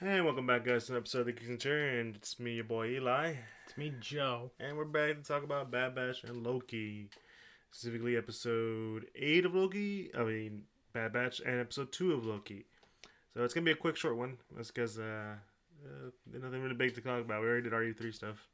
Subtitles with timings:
[0.00, 2.64] Hey, welcome back, guys, to an episode of the Kitchen Chair, and it's me, your
[2.64, 3.34] boy Eli,
[3.66, 4.52] It's me, Joe.
[4.60, 7.08] and we're back to talk about Bad Batch and Loki,
[7.72, 10.10] specifically episode eight of Loki.
[10.16, 10.62] I mean,
[10.92, 12.66] Bad Batch and episode two of Loki.
[13.34, 14.38] So it's gonna be a quick, short one.
[14.54, 15.34] That's because uh,
[15.84, 17.40] uh, nothing really big to talk about.
[17.42, 18.46] We already did RE three stuff.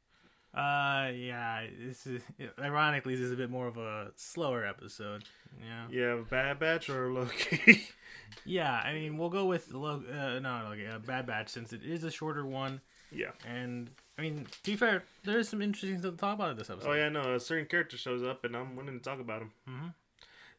[0.54, 2.22] Uh, yeah, this is
[2.60, 5.24] ironically this is a bit more of a slower episode.
[5.60, 7.88] Yeah, Yeah, Bad Batch or Loki.
[8.44, 8.72] yeah.
[8.72, 12.04] I mean, we'll go with Lo- uh, no, okay, uh, Bad Batch since it is
[12.04, 12.80] a shorter one,
[13.10, 13.30] yeah.
[13.48, 16.56] and I mean, to be fair, there is some interesting stuff to talk about in
[16.56, 16.88] this episode.
[16.88, 19.52] Oh yeah, no, a certain character shows up, and I'm willing to talk about him.
[19.68, 19.88] Mm-hmm.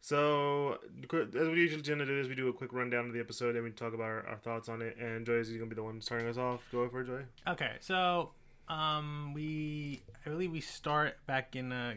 [0.02, 0.78] So,
[1.12, 3.56] as we usually tend to do, is we do a quick rundown of the episode,
[3.56, 4.98] and we talk about our, our thoughts on it.
[4.98, 6.68] And Joy is gonna be the one starting us off.
[6.72, 7.22] Go for it, Joy.
[7.48, 8.32] Okay, so
[8.68, 11.96] um, we I believe we start back in uh,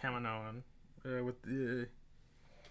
[0.00, 0.62] Kaminoan
[1.04, 1.88] uh, with the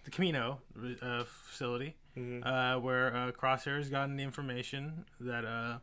[0.04, 0.58] the Kamino
[1.02, 1.96] uh, facility.
[2.18, 2.48] Mm-hmm.
[2.48, 5.80] uh, where uh, Crosshair's gotten the information that uh,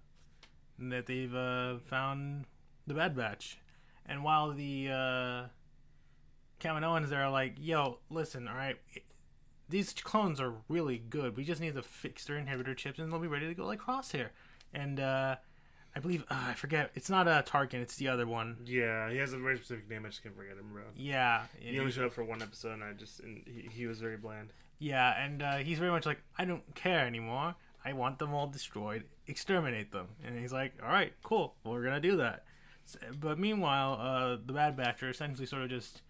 [0.78, 2.44] that they've uh, found
[2.86, 3.58] the Bad Batch,
[4.06, 5.46] and while the uh,
[6.60, 8.76] Kaminoans there are like, "Yo, listen, all right,
[9.68, 11.36] these clones are really good.
[11.36, 13.80] We just need to fix their inhibitor chips, and they'll be ready to go like
[13.80, 14.28] Crosshair."
[14.72, 15.34] And uh,
[15.94, 16.90] I believe uh, I forget.
[16.94, 17.74] It's not uh, Tarkin.
[17.82, 18.58] It's the other one.
[18.64, 20.04] Yeah, he has a very specific name.
[20.04, 20.82] I just can't forget him, bro.
[20.94, 24.00] Yeah, He only showed up for one episode, and I just and he, he was
[24.00, 24.52] very bland.
[24.78, 27.54] Yeah, and uh, he's very much like, I don't care anymore.
[27.84, 29.04] I want them all destroyed.
[29.26, 30.08] Exterminate them.
[30.26, 31.54] And he's like, all right, cool.
[31.64, 32.44] We're going to do that.
[32.86, 36.02] S but meanwhile, uh, the Bad Batch are essentially sort of just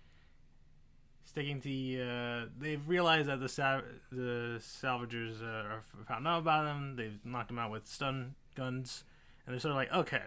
[1.24, 2.00] sticking to the.
[2.02, 6.96] Uh, they've realized that the the salvagers uh, are found out about them.
[6.96, 9.04] They've knocked them out with stun guns.
[9.50, 10.22] And they're sort of like, okay,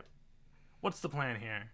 [0.82, 1.72] what's the plan here?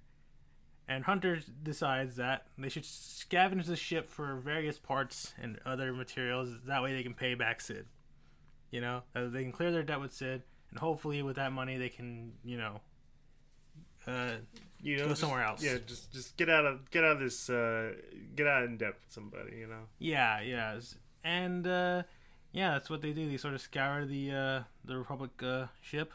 [0.88, 6.50] And Hunter decides that they should scavenge the ship for various parts and other materials.
[6.68, 7.88] That way they can pay back Cid.
[8.70, 11.90] You know, they can clear their debt with Cid, and hopefully with that money they
[11.90, 12.82] can, you know,
[14.06, 14.34] uh,
[14.84, 15.64] You know, Go just- somewhere else.
[15.64, 17.50] Yeah, just just get out of get out of this.
[17.50, 17.94] Uh,
[18.36, 19.58] get out in depth with somebody.
[19.58, 19.88] You know.
[19.98, 20.80] yeah, yeah,
[21.24, 22.04] and uh,
[22.52, 23.28] yeah, that's what they do.
[23.28, 26.14] They sort of scour the uh, the Republic uh, ship,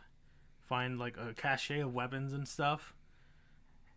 [0.69, 2.94] find like a cache of weapons and stuff,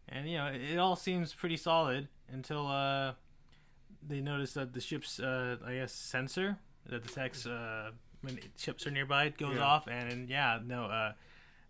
[0.09, 3.13] and you know it, it all seems pretty solid until uh,
[4.07, 6.57] they notice that the ship's uh, I guess sensor
[6.87, 7.91] that detects uh,
[8.21, 9.63] when ships are nearby it goes Yeah.
[9.63, 11.13] off, and, yeah, no, uh,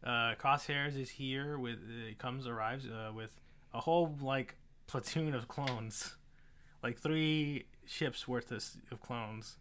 [0.04, 3.32] uh, Crosshairs is here with it comes arrives uh, with
[3.74, 4.56] a whole like
[4.88, 6.16] platoon of clones,
[6.84, 9.58] like three ships worth of, of clones,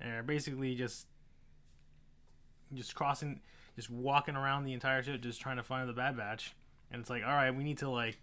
[0.00, 1.06] and are basically just
[2.74, 3.40] just crossing,
[3.76, 6.54] just walking around the entire ship, just trying to find the Bad Batch.
[6.90, 8.18] And it's like, all right, we need to like,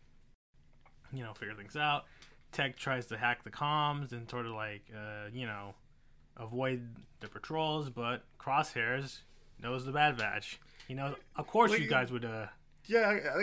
[1.13, 2.05] you know, figure things out.
[2.51, 5.73] Tech tries to hack the comms and sort of like, uh, you know,
[6.37, 6.87] avoid
[7.19, 9.19] the patrols, but Crosshairs
[9.61, 10.59] knows the Bad Batch.
[10.87, 12.25] You know, of course you guys would.
[12.25, 12.47] uh
[12.87, 12.99] Yeah,
[13.35, 13.39] I,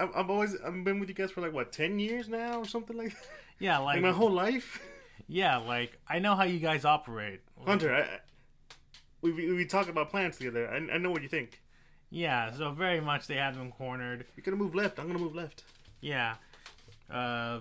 [0.00, 2.64] I, I'm always I've been with you guys for like what ten years now or
[2.66, 3.26] something like that.
[3.58, 4.80] Yeah, Like like my whole life.
[5.28, 7.40] yeah, like I know how you guys operate.
[7.58, 8.18] Like, Hunter, I-
[9.22, 10.68] we, we we talk about plans together.
[10.68, 11.60] I, I know what you think.
[12.10, 14.26] Yeah, so very much they have them cornered.
[14.36, 14.98] You're gonna move left.
[14.98, 15.64] I'm gonna move left.
[16.00, 16.34] Yeah.
[17.10, 17.60] Uh,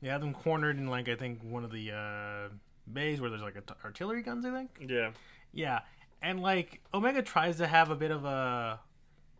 [0.00, 2.48] they have them cornered in like I think one of the uh,
[2.90, 4.46] bays where there's like a artillery guns.
[4.46, 4.70] I think.
[4.88, 5.10] Yeah.
[5.52, 5.80] Yeah,
[6.22, 8.80] and like Omega tries to have a bit of a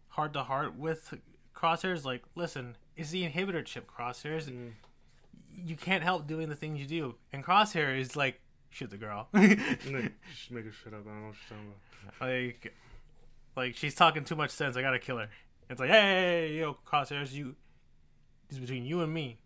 [0.09, 1.15] heart to heart with
[1.55, 2.05] Crosshairs.
[2.05, 4.51] Like, listen, it's the inhibitor chip, Crosshairs.
[4.51, 4.73] Mm.
[5.53, 7.15] You can't help doing the things you do.
[7.33, 9.29] And Crosshair is like, shoot the girl.
[9.33, 10.73] Then, Shh, make up.
[10.87, 11.75] I don't know what she's talking
[12.19, 12.29] about.
[12.29, 12.75] like,
[13.57, 14.77] like she's talking too much sense.
[14.77, 15.29] I gotta kill her.
[15.69, 17.57] It's like, hey, yo, Crosshairs, you.
[18.49, 19.39] It's between you and me.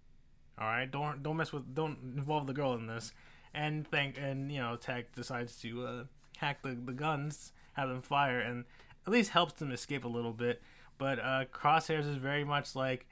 [0.58, 3.12] All right, don't don't mess with, don't involve the girl in this.
[3.52, 6.04] And thank and you know, Tech decides to uh,
[6.38, 8.64] hack the the guns, have them fire, and
[9.06, 10.62] at least helps them escape a little bit.
[10.96, 13.06] But uh, Crosshairs is very much like,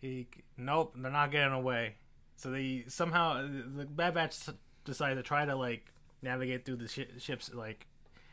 [0.00, 1.94] he, nope, they're not getting away.
[2.36, 4.34] So they somehow the Bad Batch
[4.84, 5.86] decide to try to like
[6.22, 7.86] navigate through the shi ship's like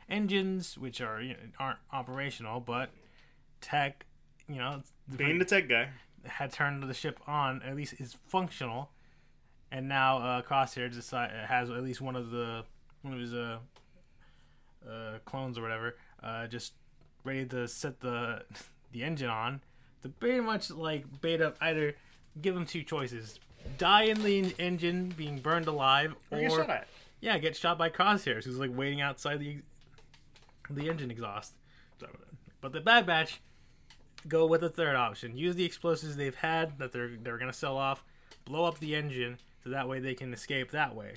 [0.09, 2.89] engines, which are you know, aren't operational, but
[3.61, 4.05] Tech,
[4.47, 4.81] you know,
[5.15, 5.89] Being the tech guy.
[6.23, 8.91] had turned the ship on, at least is functional,
[9.71, 12.63] and now uh, Crosshair decide, has at least one of the
[13.01, 13.57] one of his uh,
[14.88, 16.73] uh, clones or whatever, uh, just
[17.23, 18.43] ready to set the
[18.91, 19.61] the engine on
[20.03, 21.95] to pretty much like bait up either
[22.41, 23.39] give him two choices:
[23.77, 26.87] die in the engine, being burned alive, Or or get
[27.19, 29.57] yeah, get shot by Crosshairs, who's like waiting outside the
[30.69, 31.53] the engine exhaust.
[32.59, 33.39] But the Bad Batch
[34.27, 35.37] go with the third option.
[35.37, 38.03] Use the explosives they've had that they're they're gonna sell off,
[38.45, 41.13] blow up the engine so that way they can escape that way.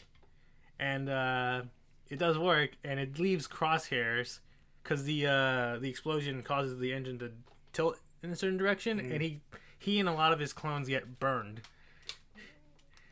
[0.78, 1.62] And uh,
[2.08, 4.40] it does work, and it leaves Crosshairs
[4.82, 7.32] because the uh, the explosion causes the engine to
[7.72, 9.12] tilt in a certain direction, Mm-hmm.
[9.12, 9.40] and he
[9.78, 11.62] he and a lot of his clones get burned.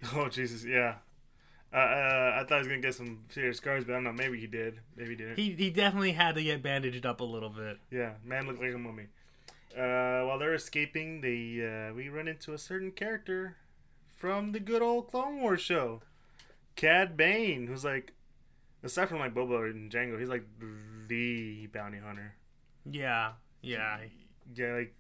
[0.15, 0.97] Oh Jesus, yeah.
[1.73, 4.13] Uh, uh, I thought he was gonna get some serious scars, but I don't know.
[4.13, 4.81] Maybe he did.
[4.97, 5.37] Maybe he didn't.
[5.39, 7.79] He he definitely had to get bandaged up a little bit.
[7.91, 9.07] yeah, man looked like a mummy.
[9.77, 13.57] Uh, while they're escaping, they uh, we run into a certain character
[14.17, 16.01] from the good old Clone Wars show,
[16.75, 18.15] Cad Bane, who's like,
[18.83, 20.45] aside from like Boba and Jango, he's like
[21.09, 22.35] the bounty hunter.
[22.91, 23.99] Yeah, yeah.
[24.55, 24.95] Yeah, like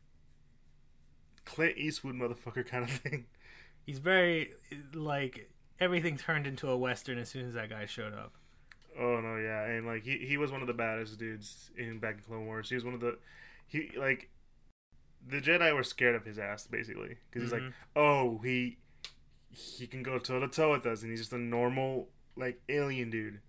[1.46, 3.24] Clint Eastwood motherfucker kind of thing.
[3.88, 4.50] He's very
[4.92, 5.48] like
[5.80, 8.34] everything turned into a western as soon as that guy showed up.
[8.98, 12.16] Oh no, yeah, and like he he was one of the baddest dudes in back
[12.16, 12.68] in Clone Wars.
[12.68, 13.16] He was one of the
[13.66, 14.28] he like
[15.26, 17.72] the Jedi were scared of his ass basically because he's like, Mhm.
[17.96, 18.76] oh he
[19.50, 23.08] he can go toe to toe with us, and he's just a normal like alien
[23.08, 23.40] dude.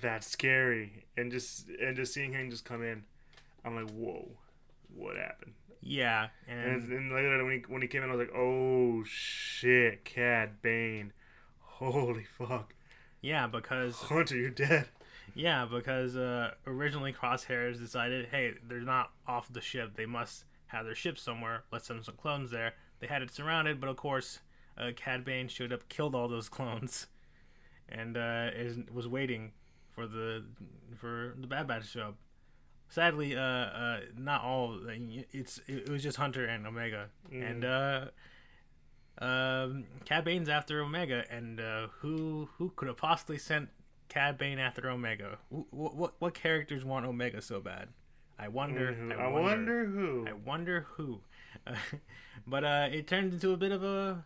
[0.00, 3.04] That's scary, and just and just seeing him just come in,
[3.66, 4.38] I'm like, whoa,
[4.94, 5.52] what happened?
[5.88, 9.04] Yeah, And, and and later when he when he came in, I was like, oh
[9.04, 11.12] shit, Cad Bane,
[11.60, 12.74] holy fuck,
[13.20, 14.86] yeah, because Hunter, you're dead.
[15.34, 19.96] yeah, because uh, originally Crosshairs decided, hey, they're not off the ship.
[19.96, 21.64] They must have their ship somewhere.
[21.70, 22.74] Let's send some clones there.
[22.98, 24.40] They had it surrounded, but of course,
[24.76, 27.06] uh, Cad Bane showed up, killed all those clones,
[27.88, 29.52] and uh, is, was waiting
[29.94, 30.44] for the
[30.96, 32.16] for the Bad Batch to show up.
[32.88, 34.78] Sadly, uh, uh, not all.
[35.32, 38.06] It's it was just Hunter and Omega, and uh,
[39.18, 43.70] um, Cad Bane's after Omega, and uh, who who could have possibly sent
[44.08, 45.38] Cad Bane after Omega?
[45.48, 47.88] What what what characters want Omega so bad?
[48.38, 48.92] I wonder.
[48.92, 49.18] Mhm.
[49.18, 49.40] I, I wonder.
[49.42, 50.26] wonder who.
[50.28, 51.20] I wonder who.
[52.46, 54.24] but uh, it turned into a bit of a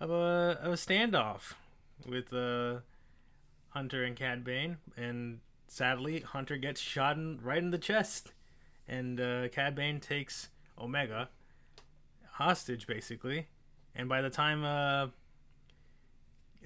[0.00, 1.52] of a of a standoff
[2.06, 2.78] with uh,
[3.70, 8.32] Hunter and Cad Bane, and sadly, Hunter gets shot in, right in the chest,
[8.86, 11.28] and uh, Cad Bane takes Omega
[12.32, 13.48] hostage, basically.
[13.94, 15.08] And by the time uh,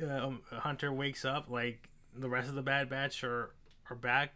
[0.02, 3.50] uh, um, Hunter wakes up, like the rest of the Bad Batch are
[3.90, 4.34] are back,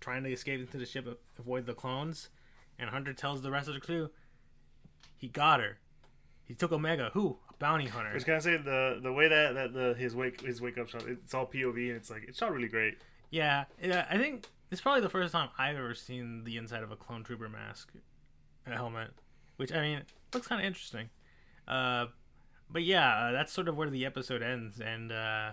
[0.00, 1.06] trying to escape into the ship,
[1.38, 2.28] avoid the clones.
[2.78, 4.10] And Hunter tells the rest of the crew,
[5.16, 5.78] he got her.
[6.44, 7.10] He took Omega.
[7.14, 7.38] Who?
[7.48, 8.10] A bounty hunter.
[8.10, 10.88] I was gonna say the the way that that the his wake his wake up
[10.88, 12.98] shot it's all POV and it's like it's shot really great.
[13.34, 14.06] Yeah, yeah.
[14.08, 17.24] I think it's probably the first time I've ever seen the inside of a clone
[17.24, 17.90] trooper mask,
[18.64, 19.10] a helmet,
[19.56, 20.02] which I mean
[20.32, 21.10] looks kind of interesting.
[21.66, 22.06] Uh,
[22.70, 25.50] but yeah, uh, that's sort of where the episode ends, and uh,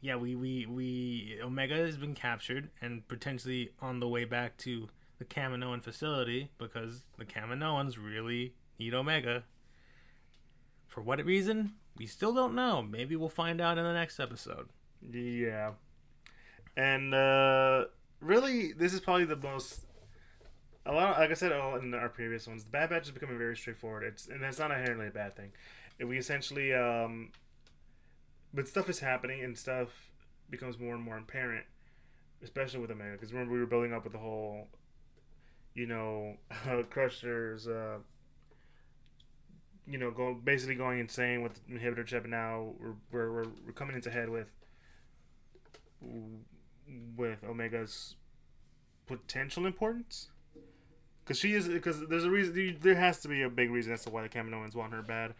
[0.00, 4.90] yeah, we we we Omega has been captured and potentially on the way back to
[5.18, 9.42] the Kaminoan facility because the Kaminoans really need Omega.
[10.86, 11.72] For what reason?
[11.96, 12.80] We still don't know.
[12.80, 14.68] Maybe we'll find out in the next episode.
[15.10, 15.72] Yeah,
[16.76, 17.84] and uh
[18.20, 19.86] really this is probably the most.
[20.86, 23.56] A lot, like I said in our previous ones, the Bad Batch is becoming very
[23.56, 24.02] straightforward.
[24.02, 25.52] It's and that's not inherently a bad thing.
[26.00, 27.32] We essentially, um,
[28.54, 30.10] but stuff is happening and stuff
[30.48, 31.66] becomes more and more apparent,
[32.42, 33.12] especially with Omega.
[33.12, 34.68] Because remember we were building up with the whole,
[35.74, 36.36] you know,
[36.90, 37.98] Crusher's, uh,
[39.86, 42.24] you know, going basically going insane with inhibitor chip.
[42.24, 44.48] And now we're we're, we're coming into head with
[47.16, 48.16] with Omega's
[49.06, 50.28] potential importance.
[51.24, 54.02] Because she is, because there's a reason, there has to be a big reason as
[54.04, 55.34] to why the Kaminoans want her bad.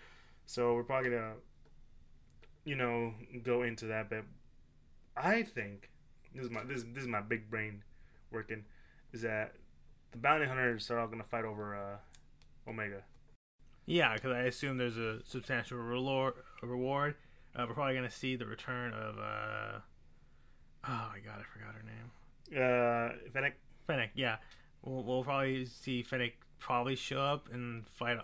[0.46, 1.34] So we're probably gonna,
[2.64, 4.10] you know, go into that.
[4.10, 4.24] But
[5.16, 5.90] I think
[6.34, 7.82] this is my this this is my big brain
[8.30, 8.64] working.
[9.12, 9.54] Is that
[10.12, 13.02] the bounty hunters are all gonna fight over uh, Omega?
[13.86, 16.34] Yeah, because I assume there's a substantial reward.
[16.62, 19.18] Uh, we're probably gonna see the return of.
[19.18, 19.80] Uh...
[20.86, 22.10] Oh my god, I forgot her name.
[22.56, 23.54] Uh, Fennec.
[23.86, 24.10] Fennec.
[24.14, 24.36] Yeah,
[24.82, 28.18] we'll, we'll probably see Fennec probably show up and fight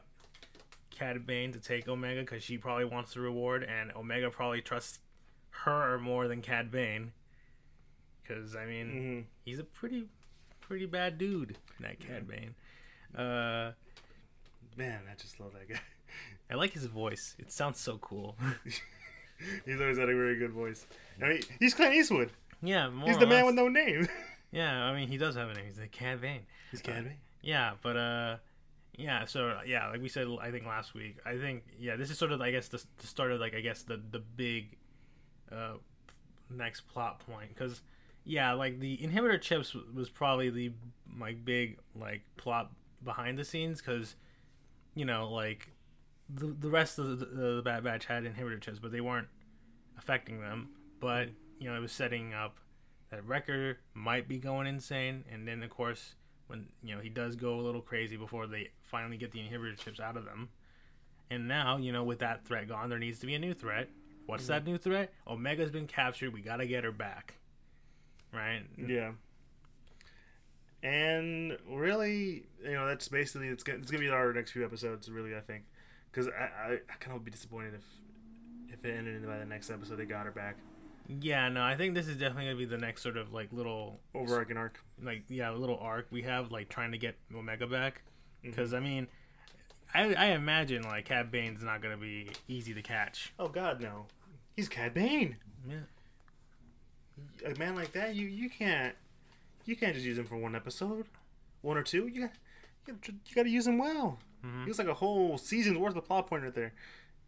[0.91, 4.99] Cad Bane to take Omega because she probably wants the reward, and Omega probably trusts
[5.51, 7.13] her more than Cad Bane.
[8.23, 10.07] Because I mean, hmm he's a pretty,
[10.61, 11.57] pretty bad dude.
[11.81, 12.55] That Cad Bane.
[13.17, 13.73] Uh,
[14.77, 15.81] Man, I just love that guy.
[16.51, 17.35] I like his voice.
[17.39, 18.37] It sounds so cool.
[19.65, 20.87] he's always had a very good voice.
[21.23, 22.31] I mean, he's Clint Eastwood.
[22.67, 24.09] Yeah, more He's the man with no name.
[24.53, 25.67] Yeah, I mean he does have a name.
[25.67, 26.47] He's a Cad Bane.
[26.71, 27.17] he's Cad Bane.
[27.43, 28.37] Yeah, but uh,
[28.97, 29.27] yeah.
[29.27, 31.19] So yeah, like we said, I think last week.
[31.27, 33.61] I think yeah, this is sort of I guess the, the start of like I
[33.61, 34.77] guess the the big,
[35.53, 35.75] uh,
[36.49, 37.83] next plot point because
[38.25, 40.73] yeah, like the inhibitor chips was probably the
[41.21, 42.71] like big like plot
[43.05, 44.17] behind the scenes because
[44.95, 45.69] you know like
[46.29, 49.29] the the rest of the, the Bad Batch had inhibitor chips, but they weren't
[49.99, 50.71] affecting them.
[50.99, 52.59] But you know it was setting up
[53.11, 56.15] that Wrecker might be going insane, and then of course
[56.47, 59.77] when you know he does go a little crazy before they finally get the inhibitor
[59.77, 60.49] chips out of them.
[61.29, 63.89] And now, you know, with that threat gone, there needs to be a new threat.
[64.27, 64.53] What's mm-hmm.
[64.53, 65.13] that new threat?
[65.27, 66.33] Omega's been captured.
[66.33, 67.35] We gotta get her back.
[68.33, 68.63] Right?
[68.77, 69.13] Yeah.
[70.83, 75.11] And really, you know, that's basically it's gonna, it's gonna be our next few episodes.
[75.11, 75.65] Really, I think,
[76.13, 77.85] because I, I, I kind of would be disappointed if
[78.73, 80.57] if it ended by the next episode they got her back.
[81.09, 84.01] Yeah, no, I think this is definitely gonna be the next sort of like little
[84.15, 84.81] Overarching arc.
[85.03, 88.03] like yeah, a little arc we have like trying to get Omega back.
[88.41, 88.51] Mm-hmm.
[88.51, 89.07] Because I mean,
[89.95, 93.33] I I imagine like Cad Bane's not gonna be easy to catch.
[93.39, 94.07] Oh God, no!
[94.57, 95.37] He's Cad Bane.
[95.69, 95.77] Yeah.
[97.51, 98.95] A man like that, you you can't
[99.65, 101.07] you can't just use him for one episode,
[101.63, 102.09] one or two.
[102.09, 102.31] You got
[102.87, 104.19] you, got- you got to use him well.
[104.45, 104.63] Mhm.
[104.65, 106.73] He was like a whole season's worth of plot point right there,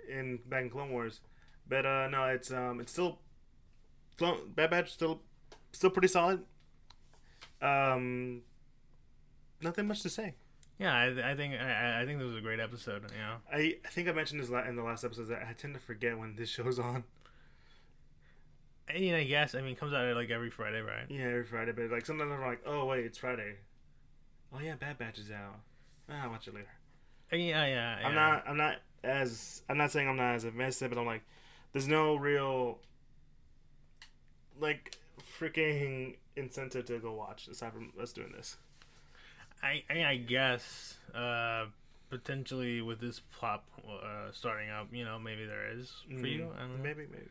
[0.09, 1.21] in back in Clone Wars.
[1.69, 3.19] But uh no, it's um it's still
[4.19, 5.23] Clone, Bad Batch still
[5.73, 6.43] still pretty solid.
[7.63, 8.43] Um,
[9.63, 10.35] nothing much to say.
[10.79, 13.03] Yeah, I, I think I, I think this was a great episode.
[13.11, 15.75] You know, I, I think I mentioned this in the last episode that I tend
[15.75, 17.05] to forget when this show's on.
[18.89, 21.07] and, you know, yes, I mean, it comes out like every Friday, right?
[21.09, 23.57] Yeah, every Friday, but like sometimes I'm like, oh wait, it's Friday.
[24.53, 25.61] Oh yeah, Bad Batch is out.
[26.09, 26.69] Ah, I'll watch it later.
[27.31, 27.97] And Yeah, yeah.
[28.05, 28.21] I'm yeah.
[28.21, 28.45] not.
[28.49, 29.63] I'm not as.
[29.69, 31.23] I'm not saying I'm not as invested, but I'm like,
[31.73, 32.79] there's no real,
[34.61, 34.97] like,
[35.39, 38.57] freaking incentive to go watch aside from us doing this.
[39.63, 41.67] I, I, guess uh,
[42.11, 46.43] potentially with this plot uh, starting up, you know, maybe there is for you.
[46.43, 46.83] Mm, know.
[46.83, 47.27] Maybe, maybe.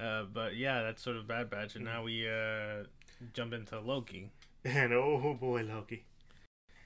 [0.00, 2.84] Uh, but yeah, that's sort of Bad Batch, and now we uh,
[3.32, 4.30] jump into Loki.
[4.64, 6.04] And oh boy, Loki.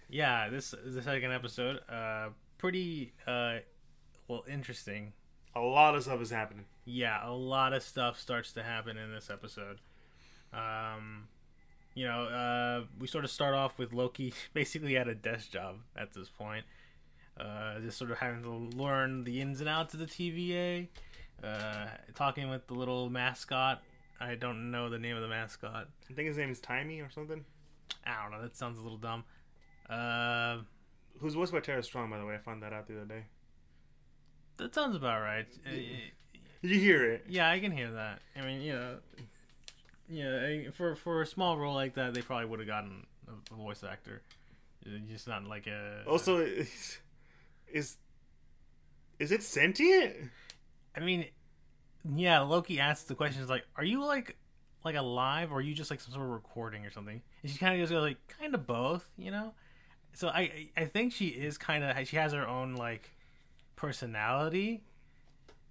[0.09, 1.81] Yeah, this is the second episode.
[1.89, 3.57] Uh, pretty uh,
[4.29, 5.15] well, interesting.
[5.55, 6.65] A lot of stuff is happening.
[6.85, 9.79] Yeah, a lot of stuff starts to happen in this episode.
[10.53, 11.29] Um,
[11.95, 15.77] you know, uh, we sort of start off with Loki basically at a desk job
[15.97, 16.65] at this point.
[17.39, 20.89] Uh, just sort of having to learn the ins and outs of the TVA.
[21.43, 23.83] Uh, talking with the little mascot.
[24.21, 25.89] I don't know the name of the mascot.
[26.11, 27.45] I think his name is Timey or something.
[28.07, 28.43] I don't know.
[28.43, 29.25] That sounds a little dumb.
[29.89, 30.59] Uh,
[31.19, 32.35] Who's voiced by Tara Strong, by the way.
[32.35, 33.25] I found that out the other day.
[34.59, 35.47] That sounds about right.
[36.63, 37.25] You hear it?
[37.29, 38.21] Yeah, I can hear that.
[38.37, 38.99] I mean, you know,
[40.09, 43.57] yeah, for for a small role like that, they probably would have gotten a, a
[43.57, 44.23] voice actor,
[44.87, 46.05] Uh, just not like a.
[46.07, 46.99] Also, is
[47.73, 47.97] is,
[49.19, 50.15] is it sentient?
[50.97, 51.27] I mean,
[52.15, 54.37] yeah, Loki asks the questions like, "Are you like
[54.85, 57.59] like alive, or are you just like some sort of recording or something?" And she
[57.59, 59.55] kind of just goes like, "Kind of both," you know.
[60.13, 63.11] So I I think she is kind of she has her own like
[63.83, 64.85] personality,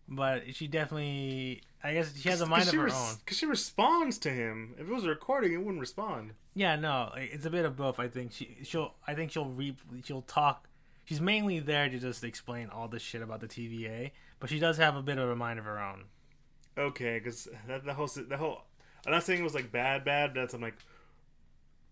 [0.08, 3.16] but she definitely I guess she has a mind of her res- own.
[3.24, 4.76] Because she responds to him.
[4.78, 6.34] If it was a recording, it wouldn't respond.
[6.54, 8.00] Yeah, no, it's a bit of both.
[8.00, 10.68] I think she she'll I think she'll re she'll talk.
[11.06, 14.78] She's mainly there to just explain all this shit about the TVA, but she does
[14.78, 16.04] have a bit of a mind of her own.
[16.78, 18.64] Okay, because that the whole the whole.
[19.06, 20.34] I'm not saying it was like bad, bad.
[20.36, 20.76] That's I'm like.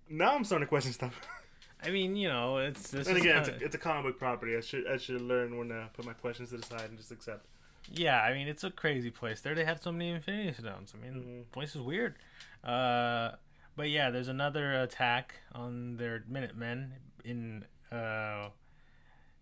[0.10, 1.20] Now I'm starting to question stuff.
[1.84, 4.20] I mean, you know, it's this and again, kinda- it's, a, it's a comic book
[4.20, 4.56] property.
[4.58, 7.12] I should I should learn when to put my questions to the side and just
[7.12, 7.46] accept.
[7.92, 8.22] yeah.
[8.22, 9.42] I mean, it's a crazy place.
[9.42, 10.94] There, they have so many Infinity Stones.
[10.94, 11.40] I mean, Mhm.
[11.46, 12.16] the place is weird.
[12.64, 13.32] Uh,
[13.78, 18.50] but yeah, there's another attack on their Minutemen in uh,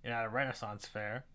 [0.04, 1.26] in at a Renaissance fair,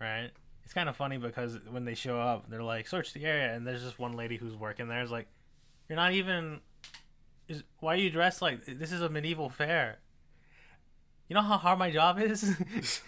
[0.00, 0.30] right?
[0.62, 3.66] It's kind of funny because when they show up, they're like, "Search the area," and
[3.66, 5.02] there's just one lady who's working there.
[5.02, 5.26] Is like,
[5.88, 6.60] "You're not even.
[7.48, 8.92] Is why are you dressed like this?
[8.92, 9.98] Is a medieval fair.
[11.34, 12.56] You know how hard my job is."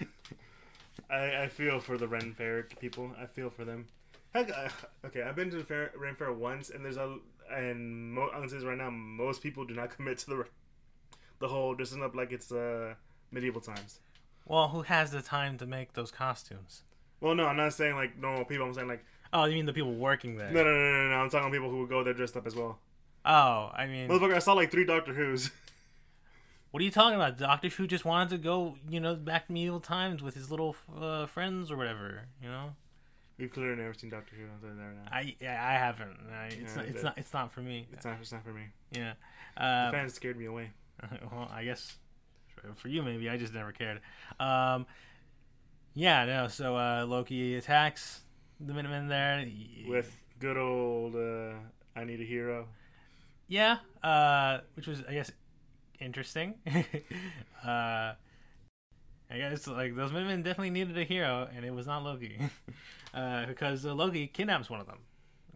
[1.08, 3.12] I, I feel for the Ren Fair people.
[3.22, 3.86] I feel for them.
[4.34, 4.68] Heck, uh,
[5.06, 7.18] okay, I've been to the fair, Ren Fair once, and there's a
[7.54, 10.44] and mo- I'm gonna say this right now, most people do not commit to the
[11.38, 12.94] the whole dressing up like it's uh,
[13.30, 14.00] medieval times.
[14.44, 16.82] well, who has the time to make those costumes?
[17.20, 18.66] Well, no, I'm not saying like normal people.
[18.66, 20.50] I'm saying like Oh, you mean the people working there?
[20.50, 21.14] no, no, no, no, no.
[21.14, 22.80] I'm talking people who would go there dressed up as well.
[23.24, 25.52] Oh, I mean, Motherfucker, I saw like three Doctor Who's.
[26.76, 27.38] what are you talking about?
[27.38, 30.76] Doctor Who just wanted to go, you know, back to medieval times with his little
[30.94, 32.24] uh, friends or whatever.
[32.42, 32.74] You know,
[33.38, 34.42] We've clearly never seen Doctor Who.
[34.44, 35.08] I'll tell you now.
[35.10, 36.18] I yeah, I haven't.
[36.30, 37.16] I, it's Yeah, not, it's not.
[37.16, 37.86] It's not for me.
[37.94, 38.18] It's not.
[38.20, 38.64] It's not for me.
[38.92, 39.14] Yeah.
[39.56, 40.72] The Uh, fans scared me away.
[41.32, 41.96] well, I guess
[42.74, 43.30] for you maybe.
[43.30, 44.02] I just never cared.
[44.38, 44.84] Um,
[45.94, 46.26] yeah.
[46.26, 46.48] No.
[46.48, 48.20] So uh, Loki attacks
[48.60, 49.46] the Minutemen there.
[49.88, 51.54] With good old uh,
[51.98, 52.68] I Need a Hero.
[53.48, 55.32] Yeah, uh, which was I guess
[56.00, 56.54] interesting.
[57.64, 58.14] uh,
[59.28, 62.38] I guess like those women definitely needed a hero, and it was not Loki,
[63.14, 65.00] uh, because uh, Loki kidnaps one of them,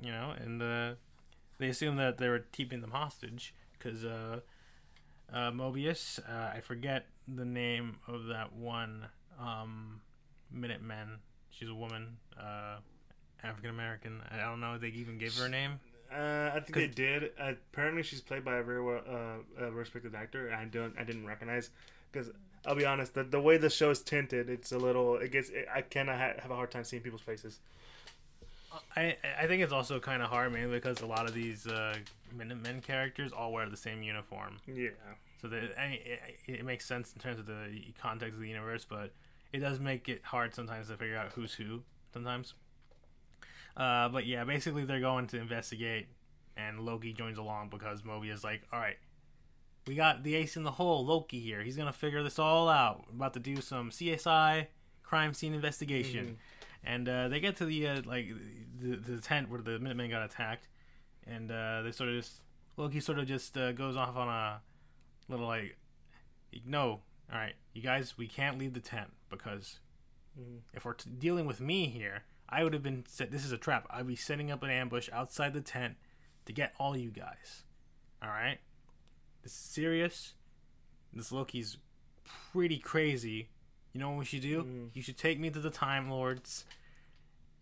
[0.02, 0.94] you know, and uh,
[1.58, 4.40] they assume that they were keeping them hostage because uh,
[5.32, 9.06] uh, Mobius, uh, I forget the name of that one
[9.38, 10.00] um,
[10.50, 11.18] Minutemen.
[11.50, 12.76] She's a woman, uh,
[13.42, 14.20] African American.
[14.30, 15.80] I don't know if they even gave her a name.
[16.12, 17.30] Uh, I think they did.
[17.38, 20.52] Uh, apparently, she's played by a very well uh, a respected actor.
[20.52, 21.70] I don't, I didn't recognize
[22.10, 22.30] because
[22.66, 25.16] I'll be honest, the, the way the show is tinted, it's a little.
[25.16, 25.50] It gets.
[25.50, 27.60] It, I cannot ha- have a hard time seeing people's faces.
[28.96, 31.94] I I think it's also kind of hard, mainly because a lot of these uh,
[32.36, 34.58] Minutemen characters all wear the same uniform.
[34.66, 34.90] Yeah.
[35.40, 36.20] So that I mean, it,
[36.60, 39.12] it makes sense in terms of the context of the universe, but
[39.52, 41.82] it does make it hard sometimes to figure out who's who.
[42.12, 42.54] Sometimes.
[43.80, 46.08] Uh, but yeah, basically they're going to investigate,
[46.56, 48.96] and Loki joins along because Mobius is like, all right,
[49.86, 51.62] we got the ace in the hole, Loki here.
[51.62, 53.04] He's gonna figure this all out.
[53.08, 54.66] We're about to do some CSI
[55.02, 56.36] crime scene investigation,
[56.84, 58.28] and uh, they get to the uh, like
[58.78, 60.68] the, the tent where the Minutemen got attacked,
[61.26, 62.42] and uh, they sort of just
[62.76, 64.60] Loki sort of just uh, goes off on a
[65.28, 65.76] little like,
[66.66, 67.00] no,
[67.32, 69.78] all right, you guys, we can't leave the tent because
[70.38, 70.58] Mhm.
[70.74, 73.30] if we're t- dealing with me here, I would have been set.
[73.30, 73.86] This is a trap.
[73.90, 75.94] I'd be setting up an ambush outside the tent
[76.46, 77.64] to get all you guys.
[78.22, 78.58] All right,
[79.42, 80.34] this is serious.
[81.12, 81.78] This Loki's
[82.52, 83.48] pretty crazy.
[83.92, 84.62] You know what we should do?
[84.62, 84.90] Mhm.
[84.94, 86.64] You should take me to the Time Lords.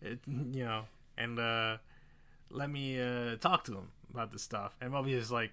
[0.01, 0.83] It, you know,
[1.17, 1.77] and uh,
[2.49, 4.75] let me uh, talk to them about this stuff.
[4.81, 5.51] And Mobius is like,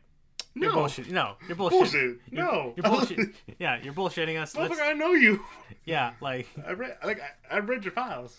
[0.54, 0.76] "You're No.
[0.76, 1.10] bullshit.
[1.10, 1.78] No, you're bullshit.
[1.78, 2.18] Bullshit.
[2.30, 2.74] You're, No.
[2.76, 3.34] you're bullshit.
[3.58, 4.54] yeah, you're bullshitting us.
[4.54, 5.40] Motherfucker, I know you.
[5.84, 8.36] yeah, like, I read like I, I read your files.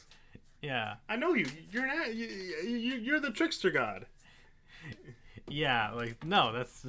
[0.62, 1.48] Yeah, I know you.
[1.72, 2.14] You're not.
[2.14, 4.06] You, you, you're the trickster god.
[5.48, 6.86] yeah, like, no, that's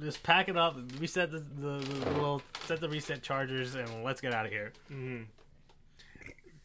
[0.00, 4.20] just pack it up, reset the, the, the little, set the reset chargers, and let's
[4.20, 4.72] get out of here.
[4.90, 5.22] Mm-hmm.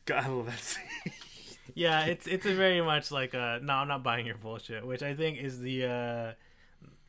[0.06, 1.14] God, I love that scene.
[1.76, 5.04] Yeah, it's it's a very much like uh no, I'm not buying your bullshit, which
[5.04, 6.34] I think is the uh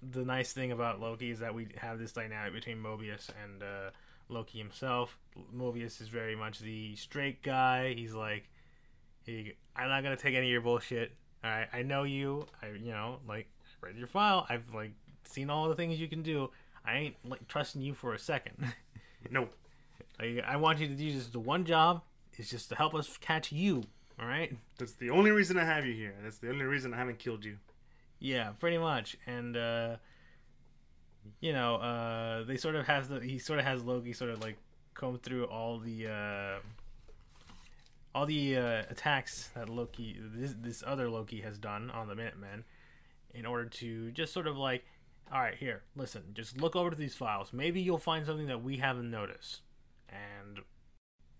[0.02, 3.90] the nice thing about Loki is that we have this dynamic between Mobius and uh
[4.28, 5.18] Loki himself.
[5.54, 7.94] Mobius is very much the straight guy.
[7.94, 8.48] He's like
[9.24, 11.12] he, I'm not going to take any of your bullshit.
[11.42, 12.46] All right, I know you.
[12.62, 13.48] I you know, like
[13.80, 14.46] read your file.
[14.48, 14.92] I've like
[15.24, 16.50] seen all the things you can do.
[16.84, 18.56] I ain't like trusting you for a second.
[19.30, 19.48] no.
[20.18, 22.02] like I want you to do just the one job
[22.36, 23.84] is just to help us catch you.
[24.20, 24.54] All right?
[24.78, 26.14] That's the only reason I have you here.
[26.22, 27.56] That's the only reason I haven't killed you.
[28.18, 29.16] Yeah, pretty much.
[29.26, 29.96] And uh
[31.40, 34.42] you know, uh they sort of has the he sort of has Loki sort of
[34.42, 34.56] like
[34.94, 36.58] comb through all the uh
[38.14, 42.64] all the uh attacks that Loki this this other Loki has done on the Minutemen
[43.32, 44.84] in order to just sort of like
[45.32, 47.52] all right, here, listen, just look over to these files.
[47.52, 49.60] Maybe you'll find something that we haven't noticed.
[50.08, 50.58] And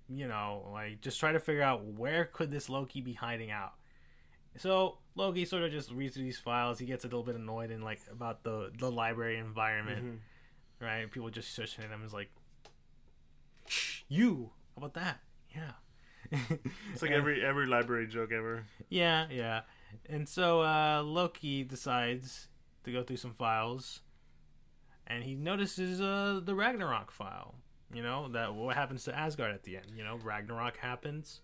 [0.09, 3.72] you know, like just try to figure out where could this Loki be hiding out.
[4.59, 6.78] So Loki sort of just reads through these files.
[6.78, 10.18] He gets a little bit annoyed and like about the the library environment, Mhm.
[10.87, 11.11] right?
[11.11, 12.04] People just shushing at him.
[12.04, 12.30] Is like,
[13.66, 14.50] Shh, you.
[14.76, 15.20] How about that?
[15.54, 15.72] Yeah.
[16.92, 18.64] It's like And- every every library joke ever.
[18.88, 19.62] yeah, yeah.
[20.08, 22.48] And so uh, Loki decides
[22.84, 24.00] to go through some files,
[25.06, 27.56] and he notices uh, the Ragnarok file.
[27.92, 29.86] You know that what happens to Asgard at the end.
[29.96, 31.40] You know Ragnarok happens.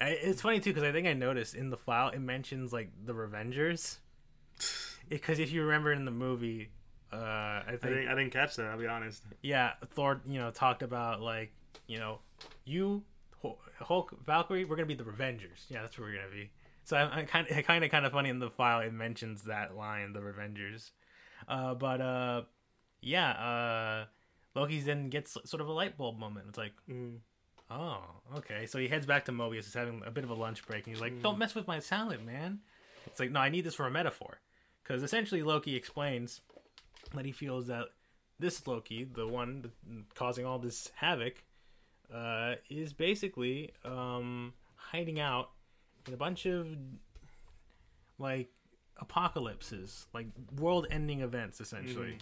[0.00, 3.14] It's funny too because I think I noticed in the file it mentions like the
[3.14, 3.98] Revengers.
[5.08, 6.68] Because if you remember in the movie,
[7.10, 8.66] uh, I I think didn't, I didn't catch that.
[8.66, 9.22] I'll be honest.
[9.40, 11.50] yeah, Thor, you know, talked about like,
[11.86, 12.18] you know,
[12.66, 13.04] you,
[13.80, 15.64] Hulk, Valkyrie, we're gonna be the Revengers.
[15.68, 16.50] Yeah, that's what we're gonna be.
[16.84, 18.80] So I'm, kind of, kind of, kind of funny in the file.
[18.80, 20.90] It mentions that line, the Revengers.
[21.46, 22.42] Uh, but uh,
[23.00, 24.04] yeah, uh,
[24.54, 26.46] Loki then gets sort of a light bulb moment.
[26.48, 27.18] It's like, Mm.
[27.70, 28.00] oh,
[28.38, 28.66] okay.
[28.66, 29.64] So he heads back to Mobius.
[29.64, 31.78] He's having a bit of a lunch break, and he's like, "Don't mess with my
[31.78, 32.60] salad, man."
[33.06, 34.40] It's like, no, I need this for a metaphor,
[34.82, 36.40] because essentially Loki explains
[37.14, 37.86] that he feels that
[38.38, 39.70] this Loki, the one
[40.14, 41.42] causing all this havoc,
[42.12, 45.50] uh, is basically um, hiding out
[46.06, 46.66] in a bunch of
[48.18, 48.50] like
[48.96, 52.18] apocalypses, like world-ending events, essentially,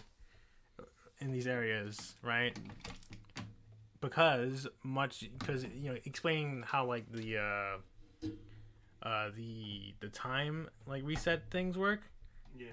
[1.21, 2.57] in these areas, right?
[4.01, 8.27] Because much, because you know, explaining how like the uh,
[9.03, 12.01] uh, the the time like reset things work
[12.59, 12.73] Yes.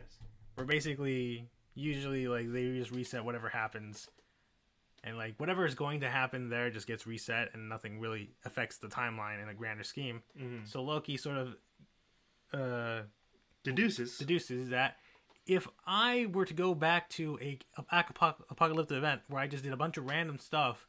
[0.55, 4.09] where basically usually like they just reset whatever happens
[5.03, 8.77] and like whatever is going to happen there just gets reset and nothing really affects
[8.77, 10.67] the timeline in a grander scheme Mhm.
[10.67, 11.55] so loki sort of
[12.53, 13.01] uh
[13.63, 14.17] Deduces.
[14.17, 14.97] deduces that
[15.45, 19.63] if i were to go back to a, a apoc- apocalyptic event where i just
[19.63, 20.87] did a bunch of random stuff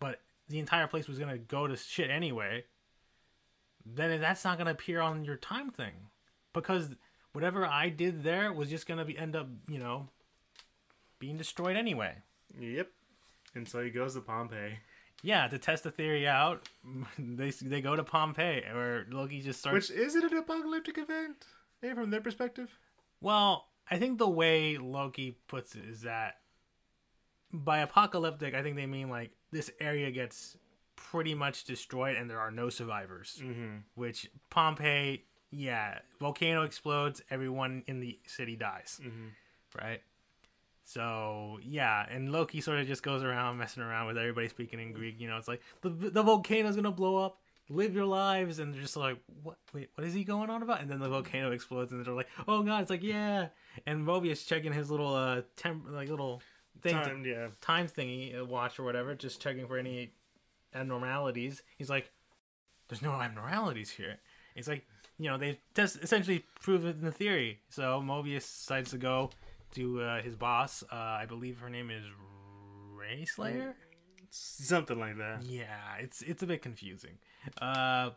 [0.00, 2.64] but the entire place was gonna go to shit anyway
[3.86, 5.92] then that's not gonna appear on your time thing
[6.52, 6.94] because
[7.32, 10.08] whatever I did there was just gonna be end up, you know,
[11.18, 12.14] being destroyed anyway.
[12.58, 12.88] Yep.
[13.54, 14.78] And so he goes to Pompeii,
[15.22, 16.68] Yeah, to test the theory out,
[17.18, 19.88] they they go to Pompeii, where Loki just starts.
[19.90, 21.46] which is it an apocalyptic event?
[21.82, 22.70] Yeah, from their perspective.
[23.20, 26.36] Well, I think the way Loki puts it is that
[27.52, 30.56] by apocalyptic, I think they mean like this area gets
[30.96, 33.40] pretty much destroyed and there are no survivors.
[33.42, 33.76] Mm-hmm.
[33.94, 39.28] Which Pompeii, yeah, volcano explodes, everyone in the city dies, Mm-hmm.
[39.78, 40.00] right?
[40.84, 44.92] So yeah, and Loki sort of just goes around messing around with everybody speaking in
[44.92, 45.18] Greek.
[45.18, 47.38] You know, it's like the the volcano's gonna blow up.
[47.70, 49.56] Live your lives, and they're just like, what?
[49.72, 50.82] Wait, what is he going on about?
[50.82, 53.48] And then the volcano explodes, and they're like, oh god, it's like yeah.
[53.86, 56.42] And Mobius checking his little uh temp like little
[56.82, 57.46] thing to- Time, yeah.
[57.62, 60.12] time thingy uh, watch or whatever, just checking for any
[60.74, 61.62] abnormalities.
[61.78, 62.10] He's like,
[62.88, 64.18] "There's no abnormalities here."
[64.54, 64.86] He's like,
[65.18, 67.60] you know, they just essentially proven the theory.
[67.70, 69.30] So Mobius decides to go
[69.74, 70.82] to uh, his boss.
[70.90, 72.04] Uh, I believe her name is
[72.96, 73.74] Renslayer.
[74.30, 75.44] Something like that.
[75.44, 75.66] Yeah,
[76.00, 77.18] it's it's a bit confusing.
[77.60, 78.10] Uh,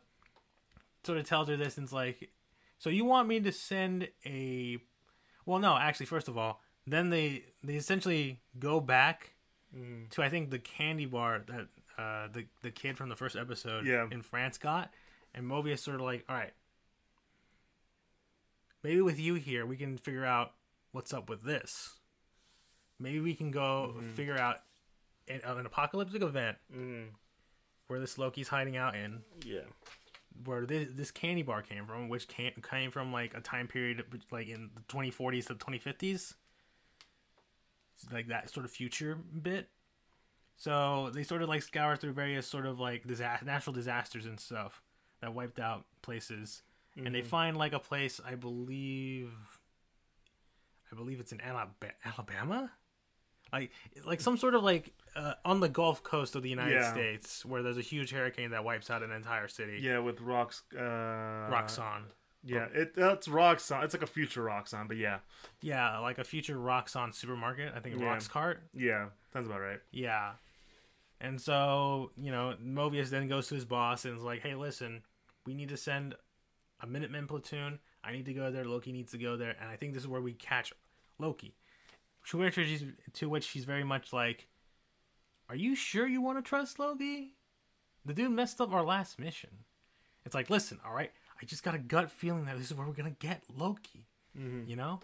[1.03, 2.31] sort of tells her this and it's like,
[2.79, 4.77] so you want me to send a?
[5.45, 9.33] Well, no, actually, first of all, then they they essentially go back
[9.75, 10.09] Mm.
[10.11, 11.67] to I think the candy bar that
[12.01, 14.07] uh, the the kid from the first episode Yeah.
[14.09, 14.93] in France got,
[15.35, 16.53] and Mobius sort of like, all right,
[18.81, 20.53] maybe with you here we can figure out
[20.91, 21.99] what's up with this.
[22.99, 24.13] Maybe we can go Mhm.
[24.13, 24.63] figure out
[25.27, 27.13] an, an apocalyptic event Mm.
[27.87, 29.65] where this Loki's hiding out in, Yeah.
[30.45, 34.25] where this, this candy bar came from, which came, came from like a time period
[34.31, 36.35] like in the 2040s to 2050s,
[38.11, 39.69] like that sort of future bit.
[40.55, 44.39] So they sort of like scour through various sort of like disa- natural disasters and
[44.39, 44.81] stuff
[45.21, 46.63] that wiped out places,
[46.95, 47.27] and they Mhm.
[47.27, 49.56] find like a place I believe,
[50.91, 51.41] I believe it's in
[52.05, 52.71] Alabama,
[53.51, 53.71] like
[54.05, 56.91] like some sort of like uh, on the Gulf Coast of the United Yeah.
[56.93, 59.79] States where there's a huge hurricane that wipes out an entire city.
[59.81, 60.63] Yeah, with rocks.
[60.75, 60.79] Uh,
[61.49, 62.03] Roxxon.
[62.43, 63.83] Yeah, it that's Roxxon.
[63.83, 65.19] It's like a future Roxxon, but yeah,
[65.61, 67.73] Yeah, like a future Roxxon supermarket.
[67.75, 68.05] I think Yeah.
[68.15, 68.57] Roxxcart.
[68.73, 69.79] yeah, sounds about right.
[69.91, 70.33] Yeah.
[71.19, 75.01] And so, you know, Mobius then goes to his boss and is like, hey, listen,
[75.47, 76.13] we need to send
[76.79, 77.79] a Minutemen platoon.
[78.07, 78.63] I need to go there.
[78.63, 79.55] Loki needs to go there.
[79.59, 80.71] And I think this is where we catch
[81.19, 81.55] Loki.
[82.29, 84.47] To which, she's, to which she's very much like,
[85.49, 87.33] are you sure you want to trust Loki?
[88.05, 89.49] The dude messed up our last mission.
[90.25, 92.85] It's like, listen, all right, I just got a gut feeling that this is where
[92.87, 94.69] we're going to get Loki Mm-hmm.
[94.69, 94.99] you know?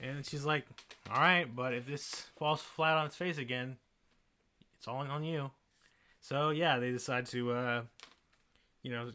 [0.00, 0.66] And she's like,
[1.10, 3.76] all right, but if this falls flat on its face again,
[4.78, 5.50] it's all on you.
[6.20, 7.82] So yeah, they decide to, uh,
[8.82, 9.12] you know,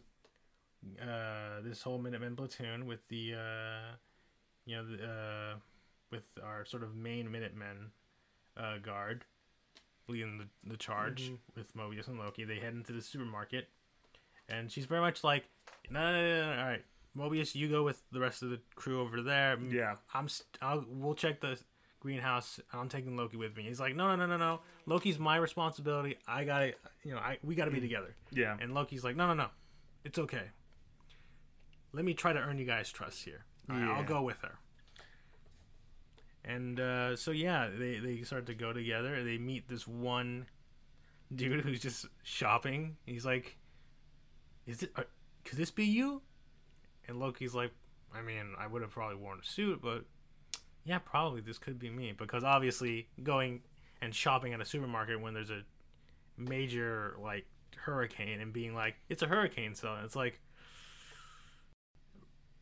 [1.00, 3.94] uh, this whole Minutemen platoon with the, uh,
[4.66, 5.54] you know, the, uh,
[6.10, 7.92] with our sort of main Minutemen
[8.56, 9.24] uh, guard
[10.08, 11.38] leading the, the charge Mhm.
[11.54, 12.44] with Mobius and Loki.
[12.44, 13.68] They head into the supermarket,
[14.48, 15.44] and she's very much like,
[15.88, 16.84] no, no, no, no, no, all right,
[17.16, 19.58] Mobius, you go with the rest of the crew over there.
[19.60, 20.28] Yeah, I'm.
[20.28, 21.58] St- I'll, we'll check the
[22.00, 22.58] greenhouse.
[22.72, 23.64] I'm taking Loki with me.
[23.64, 24.60] He's like, no, no, no, no, no.
[24.86, 26.16] Loki's my responsibility.
[26.26, 28.14] I gotta, you know, I we gotta be together.
[28.32, 29.46] yeah, And Loki's like, no, no, no,
[30.04, 30.44] it's okay.
[31.92, 33.44] Let me try to earn you guys' trust here.
[33.68, 34.58] Right, I'll go with her.
[36.44, 39.22] And uh, so yeah, they they start to go together.
[39.22, 40.46] They meet this one
[41.34, 42.96] dude who's just shopping.
[43.06, 43.58] He's like,
[44.66, 44.92] "Is it?
[44.96, 45.06] Are,
[45.44, 46.22] could this be you?"
[47.06, 47.72] And Loki's like,
[48.14, 50.04] "I mean, I would have probably worn a suit, but
[50.84, 53.60] yeah, probably this could be me because obviously going
[54.00, 55.62] and shopping at a supermarket when there's a
[56.36, 60.40] major like hurricane and being like it's a hurricane so it's like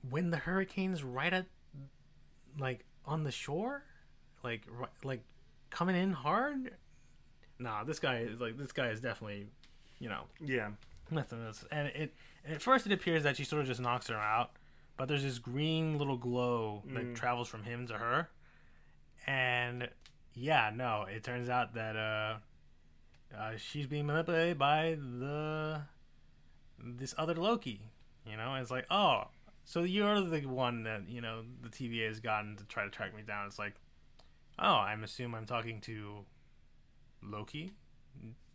[0.08, 1.46] when the hurricane's right at
[2.58, 3.82] like on the shore?
[4.44, 5.22] Like ri- like
[5.70, 6.72] coming in hard?
[7.58, 9.46] Nah this guy is like this guy is definitely
[9.98, 10.22] you know.
[10.40, 10.70] Yeah.
[11.11, 11.64] nothing else.
[11.72, 14.50] And it and at first it appears that she sort of just knocks her out
[14.96, 17.14] but there's this green little glow that Mm.
[17.14, 18.28] travels from him to her.
[19.26, 19.88] And
[20.34, 22.37] yeah no it turns out that uh,
[23.37, 25.82] uh she's being manipulated by the
[26.78, 27.80] this other loki
[28.24, 28.52] you know?
[28.52, 29.24] And it's like oh
[29.70, 33.14] so you're the one that you know the tva has gotten to try to track
[33.14, 33.74] me down it's like
[34.59, 36.24] oh i'm assume i'm talking to
[37.22, 37.72] loki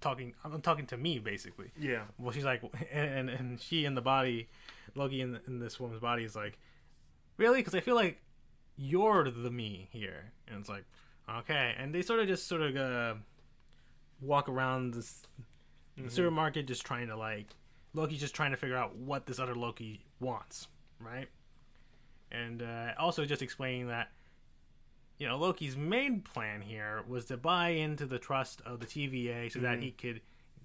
[0.02, 2.04] talking i'm talking to me basically Yeah.
[2.18, 4.50] well, she's like, and and she in the body,
[4.96, 6.58] Loki in, in this woman's body is like,
[7.38, 7.60] really?
[7.60, 8.22] Because I feel like
[8.76, 10.84] you're the me here, and it's like,
[11.30, 13.14] okay, and they sort of just sort of uh,
[14.20, 15.26] walk around this
[15.96, 16.12] the Mhm.
[16.12, 17.48] supermarket, just trying to like,
[17.94, 20.68] Loki's just trying to figure out what this other Loki wants,
[21.06, 21.28] right?
[22.32, 24.10] and uh, also just explaining that
[25.20, 29.52] you know Loki's main plan here was to buy into the trust of the TVA
[29.52, 29.82] so that Mhm.
[29.84, 30.22] he could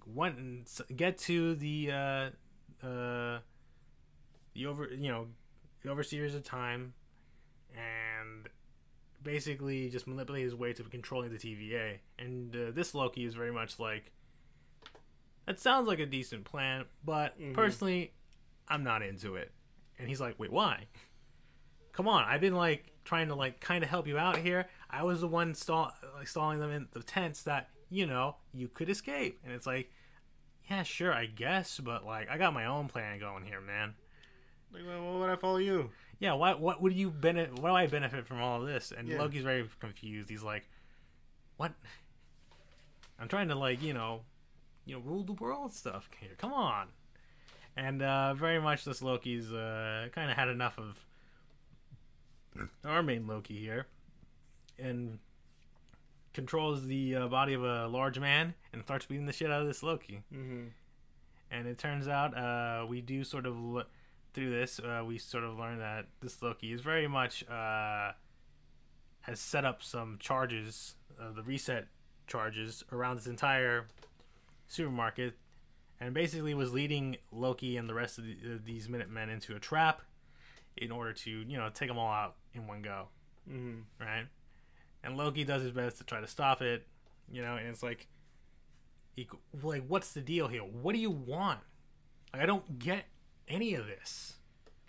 [0.06, 0.64] one
[0.96, 2.30] get to the uh,
[2.86, 3.40] uh,
[4.54, 5.28] the over you know
[5.82, 6.94] the overseers of time
[7.76, 8.48] and
[9.22, 11.98] basically just manipulate his way to controlling the TVA.
[12.18, 14.10] And uh, this Loki is very much like
[15.44, 17.54] that sounds like a decent plan, but Mhm.
[17.54, 18.14] personally,
[18.68, 19.52] I'm not into it.
[19.98, 20.86] And he's like, wait, why?
[21.92, 24.66] Come on, I've been like trying to like kind of help you out here.
[24.90, 28.68] I was the one stall like stalling them in the tents that you know you
[28.68, 29.40] could escape.
[29.44, 29.90] And it's like,
[30.70, 33.94] yeah, sure, I guess, but like I got my own plan going here, man.
[34.72, 35.90] Like, well, why would I follow you?
[36.20, 37.58] Yeah, what what would you benefit?
[37.58, 38.92] What do I benefit from all of this?
[38.96, 39.18] And Yeah.
[39.18, 40.28] Loki's very confused.
[40.28, 40.68] He's like,
[41.56, 41.72] "What?
[43.18, 44.22] I'm trying to like you know,
[44.84, 46.34] you know, rule the world stuff here.
[46.36, 46.88] Come on."
[47.78, 50.98] And uh, very much this Loki's uh, kind of had enough of
[52.84, 53.86] our main Loki here,
[54.80, 55.20] and
[56.34, 59.66] controls the uh, body of a large man and starts beating the shit out of
[59.68, 60.66] this Loki Mm-hmm.
[61.50, 63.84] and it turns out uh, we do sort of l-
[64.34, 68.12] through this uh, we sort of learn that this Loki is very much uh,
[69.22, 71.86] has set up some charges, uh, the reset
[72.26, 73.86] charges around this entire
[74.68, 75.34] supermarket,
[76.00, 79.58] and basically was leading Loki and the rest of the, uh, these Minutemen into a
[79.58, 80.02] trap
[80.76, 83.08] in order to you know take them all out in one go
[83.50, 84.04] Mm-hmm.
[84.04, 84.26] right?
[85.02, 86.86] And Loki does his best to try to stop it,
[87.30, 87.56] you know.
[87.56, 88.08] And it's like,
[89.14, 89.28] he,
[89.62, 90.60] like, what's the deal here?
[90.62, 91.60] What do you want?
[92.32, 93.04] Like, I don't get
[93.46, 94.34] any of this.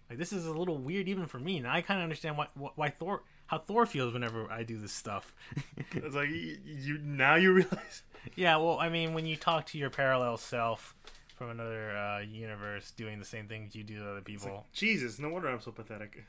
[0.10, 1.60] Like, this is a little weird even for me.
[1.60, 4.94] Now I kind of understand why, why Thor, how Thor feels whenever I do this
[4.94, 5.34] stuff.
[5.92, 8.04] It's like you, you now you realize.
[8.36, 10.96] yeah, well, I mean, when you talk to your parallel self
[11.36, 15.18] from another uh, universe doing the same things you do to other people, like, Jesus,
[15.18, 16.24] no wonder I'm so pathetic.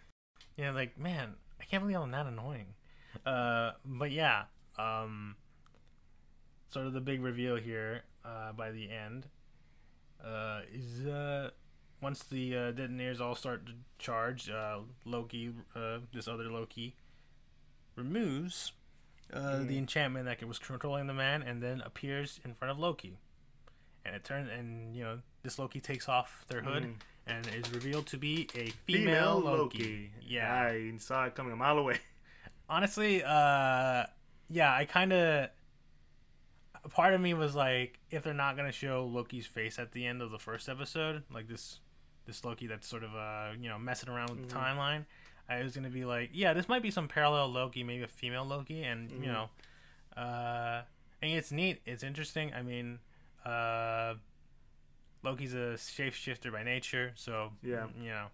[0.56, 2.68] Yeah, like man, I can't believe I'm that annoying.
[3.26, 4.44] Uh, but yeah,
[4.78, 5.37] um,
[6.70, 9.26] sort of the big reveal here uh, by the end
[10.24, 11.50] uh, is uh,
[12.00, 16.96] once the uh, detonaires all start to charge, uh, Loki, uh, this other Loki,
[17.96, 18.72] removes
[19.33, 19.79] uh, the Mhm.
[19.79, 23.16] enchantment that was controlling the man, and then appears in front of Loki.
[24.05, 26.94] And it turns, and you know, this Loki takes off their hood Mhm.
[27.26, 30.11] and is revealed to be a female, Loki.
[30.20, 32.00] Yeah, I saw it coming a mile away.
[32.68, 34.07] honestly, uh,
[34.48, 35.50] yeah, I kind of.
[36.90, 40.22] Part of me was like, if they're not gonna show Loki's face at the end
[40.22, 41.79] of the first episode, like this,
[42.24, 44.61] this Loki that's sort of uh, you know, messing around with the Mhm.
[44.61, 45.05] timeline,
[45.50, 48.44] I was gonna be like, yeah, this might be some parallel Loki, maybe a female
[48.44, 49.20] Loki, and Mhm.
[49.24, 49.50] you know,
[50.16, 50.82] uh,
[51.20, 52.54] and it's neat, it's interesting.
[52.54, 53.00] I mean,
[53.44, 54.14] uh,
[55.22, 57.88] Loki's a shapeshifter by nature, so Yeah.
[57.98, 58.30] you know,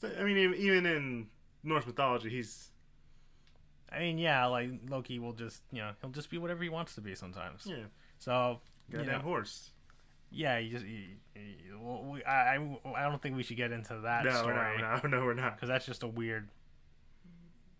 [0.00, 1.30] So, I mean, even- in
[1.62, 2.70] Norse mythology, he's
[3.92, 6.96] I mean, yeah, like Loki will just, you know, he'll just be whatever he wants
[6.96, 7.64] to be sometimes.
[7.64, 7.84] yeah,
[8.18, 9.70] So, you goddamn know, horse.
[10.34, 11.04] Yeah, you just, you,
[11.36, 14.78] you, well, we, I, I, I don't think we should get into that No, story
[14.78, 15.56] no, no, no, we're not.
[15.56, 16.48] because that's just a weird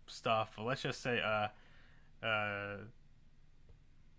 [0.07, 0.53] stuff.
[0.55, 2.77] But let's just say, uh, uh,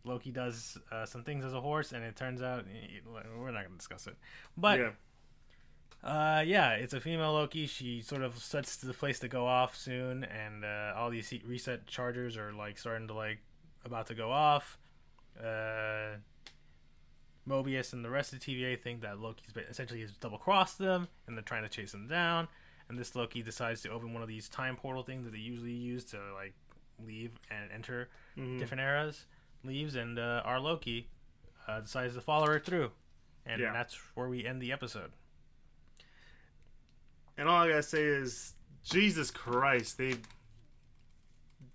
[0.05, 2.64] Loki does uh, some things as a horse, and it turns out
[3.38, 4.16] we're not gonna discuss it.
[4.57, 4.90] But yeah,
[6.05, 7.66] Uh, yeah, it's a female Loki.
[7.66, 11.87] She sort of sets the place to go off soon, and uh, all these reset
[11.87, 13.38] chargers are like starting to like
[13.85, 14.79] about to go off.
[15.38, 16.18] Uh,
[17.49, 20.79] Mobius and the rest of the TVA think that Loki's ba- essentially has double crossed
[20.79, 22.49] them, and they're trying to chase him down.
[22.89, 25.73] And this Loki decides to open one of these time portal things that they usually
[25.73, 26.55] use to like
[27.05, 28.59] leave and enter Mhm.
[28.59, 29.27] different eras.
[29.65, 31.09] Leaves, and uh, our Loki
[31.67, 32.93] uh, decides to follow her through,
[33.45, 33.73] and Yeah.
[33.73, 35.13] that's where we end the episode.
[37.37, 38.55] And all I gotta say is,
[38.85, 40.17] Jesus Christ, they.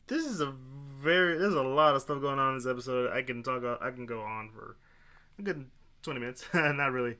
[0.07, 1.37] This is a very.
[1.37, 3.11] There's a lot of stuff going on in this episode.
[3.11, 3.63] I can talk.
[3.81, 4.77] I can go on for
[5.39, 5.65] a good
[6.01, 6.45] twenty minutes.
[6.53, 7.17] Not really.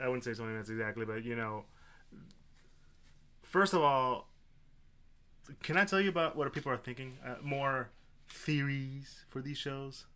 [0.00, 1.64] I wouldn't say twenty minutes exactly, but you know.
[3.42, 4.28] First of all,
[5.62, 7.18] can I tell you about what people are thinking?
[7.24, 7.90] Uh, more
[8.28, 10.06] theories for these shows.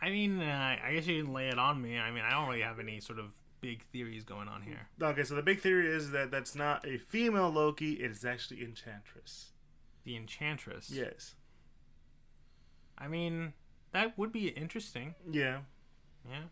[0.00, 1.98] I mean, uh, I guess you can lay it on me.
[1.98, 4.88] I mean, I don't really have any sort of big theories going on here.
[5.02, 7.94] Okay, so the big theory is that that's not a female Loki.
[7.94, 9.50] It is actually Enchantress.
[10.04, 10.90] The Enchantress.
[10.90, 11.34] Yes.
[12.96, 13.54] I mean,
[13.92, 15.14] that would be interesting.
[15.30, 15.58] Yeah.
[16.28, 16.44] Yeah.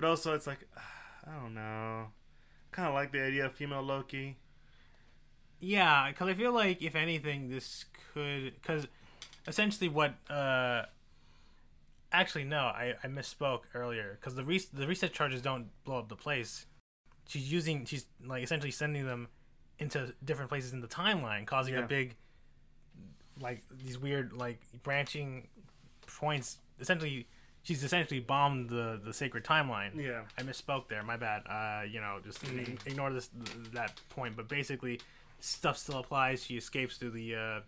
[0.00, 0.66] But also, it's like,
[1.26, 2.06] I don't know.
[2.72, 4.38] Kind of like the idea of female Loki.
[5.60, 7.84] Yeah, because I feel like if anything, this
[8.14, 8.86] could because
[9.46, 10.14] essentially what.
[10.30, 10.84] uh
[12.12, 16.08] Actually, no, I, I misspoke earlier because the res- the reset charges don't blow up
[16.08, 16.66] the place.
[17.28, 19.28] She's using she's like essentially sending them
[19.78, 21.84] into different places in the timeline, causing Yeah.
[21.84, 22.16] a big,
[23.40, 25.48] like these weird like branching
[26.06, 26.58] points.
[26.80, 27.28] Essentially,
[27.62, 29.94] she's essentially bombed the the sacred timeline.
[29.94, 30.22] Yeah.
[30.38, 31.02] I misspoke there.
[31.02, 31.42] My bad.
[31.46, 32.86] Uh, you know, just Mhm.
[32.86, 33.30] ignore this
[33.72, 34.36] that point.
[34.36, 35.00] But basically,
[35.40, 36.44] stuff still applies.
[36.44, 37.60] She escapes through the uh,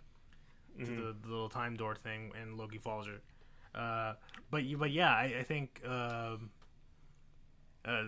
[0.79, 0.87] Mhm.
[0.87, 3.21] to the, the little time door thing, and Loki follows her.
[3.79, 4.15] Uh,
[4.51, 6.51] but you, but yeah, I, I think um,
[7.85, 8.05] uh,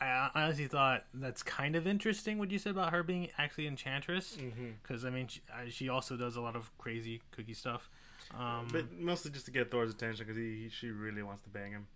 [0.00, 4.36] I honestly thought that's kind of interesting what you said about her being actually Enchantress,
[4.82, 7.88] because I mean she, uh, she also does a lot of crazy cookie stuff.
[8.38, 11.48] Um, But mostly just to get Thor's attention because he, he she really wants to
[11.50, 11.86] bang him.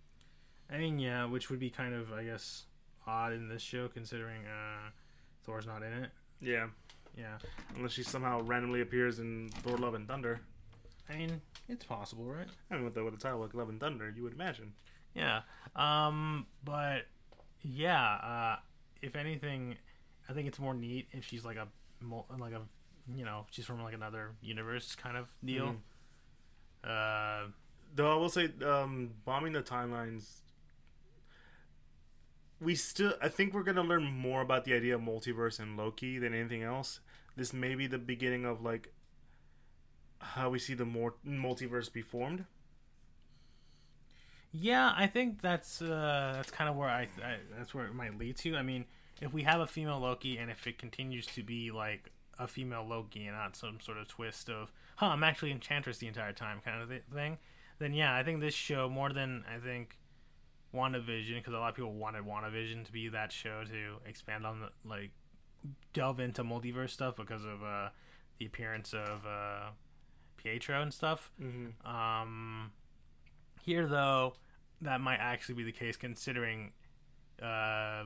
[0.69, 2.65] I mean, yeah, which would be kind of, I guess,
[3.07, 4.89] odd in this show considering uh,
[5.45, 6.09] Thor's not in it.
[6.41, 6.67] Yeah.
[7.17, 7.37] Yeah,
[7.75, 10.41] Unless she somehow randomly appears in Thor: Love and Thunder.
[11.09, 12.45] I mean, it's possible, right?
[12.69, 14.73] I mean, with the with the title like Love and Thunder, you would imagine.
[15.15, 15.41] Yeah.
[15.75, 17.07] Um, but
[17.63, 18.55] yeah, uh,
[19.01, 19.77] if anything,
[20.29, 21.67] I think it's more neat if she's like a
[22.37, 22.61] like a
[23.15, 25.69] you know she's from like another universe kind of deal.
[25.69, 25.77] Mhm.
[26.83, 27.47] Uh,
[27.95, 30.41] Though I will say, um, bombing the timelines.
[32.59, 36.19] We still, I think we're gonna learn more about the idea of multiverse and Loki
[36.19, 36.99] than anything else.
[37.35, 38.93] This may be the beginning of like
[40.19, 42.45] how we see the more multiverse be formed.
[44.51, 48.17] yeah, I think that's uh, that's kind of where I, I that's where it might
[48.17, 48.55] lead to.
[48.55, 48.85] I mean,
[49.21, 52.85] if we have a female Loki and if it continues to be like a female
[52.87, 56.59] Loki and not some sort of twist of, huh, I'm actually Enchantress the entire time
[56.63, 57.37] kind of thing,
[57.79, 59.97] then yeah, I think this show more than I think
[60.73, 64.59] WandaVision because a lot of people wanted WandaVision to be that show to expand on
[64.59, 65.11] the like
[65.93, 67.89] delve into multiverse stuff because of uh,
[68.39, 69.69] the appearance of uh,
[70.37, 71.31] Pietro and stuff.
[71.41, 71.87] Mm-hmm.
[71.87, 72.71] Um,
[73.61, 74.33] here, though,
[74.81, 76.71] that might actually be the case considering
[77.41, 78.03] uh,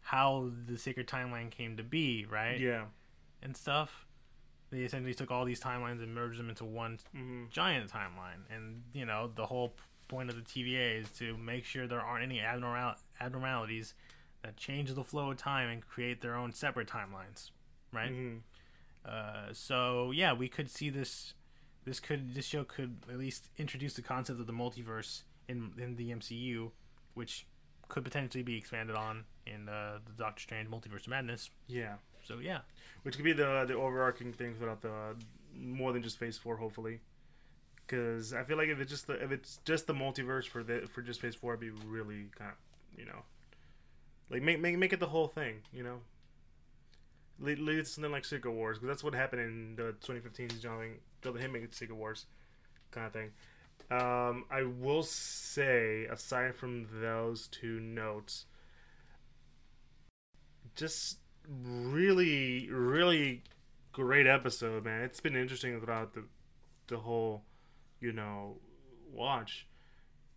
[0.00, 2.58] how the Sacred Timeline came to be, right?
[2.58, 2.84] Yeah.
[3.42, 4.06] And stuff.
[4.70, 7.44] They essentially took all these timelines and merged them into one Mm-hmm.
[7.50, 8.42] giant timeline.
[8.54, 9.74] And, you know, the whole
[10.08, 13.94] point of the TVA is to make sure there aren't any abnormal- abnormalities
[14.42, 17.50] that change the flow of time and create their own separate timelines,
[17.92, 18.12] right?
[18.12, 18.36] Mm-hmm.
[19.04, 21.34] Uh, so yeah, we could see this.
[21.84, 25.96] This could this show could at least introduce the concept of the multiverse in in
[25.96, 26.70] the MCU,
[27.14, 27.46] which
[27.88, 31.50] could potentially be expanded on in uh, the Doctor Strange Multiverse of Madness.
[31.66, 31.94] Yeah.
[32.30, 32.60] So yeah,
[33.02, 35.16] Which could be the the overarching thing throughout the
[35.58, 37.00] more than just Phase Four, hopefully.
[37.84, 40.82] Because I feel like if it's just the if it's just the multiverse for the
[40.82, 42.56] for just Phase Four, it'd be really kind of
[42.96, 43.22] you know,
[44.30, 45.98] like make make make it the whole thing, you know.
[47.40, 51.42] Lead, lead something like Secret Wars, because that's what happened in the 2015 jumping jumping
[51.42, 52.26] him it Secret Wars,
[52.92, 53.30] kind of thing.
[53.90, 58.44] Um, I will say, aside from those two notes,
[60.76, 61.16] just
[61.48, 63.42] really, really
[63.92, 65.02] great episode, man.
[65.02, 66.24] It's been interesting throughout the
[66.88, 67.42] the whole,
[68.00, 68.56] you know,
[69.12, 69.66] watch.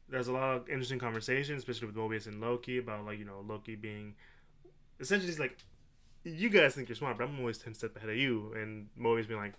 [0.10, 3.44] There's a lot of interesting conversations, especially with Mobius and Loki, about like you know
[3.48, 4.16] Loki being
[5.00, 5.58] essentially he's like,
[6.24, 9.28] you guys think you're smart, but I'm always ten steps ahead of you, and Mobius
[9.28, 9.54] being like,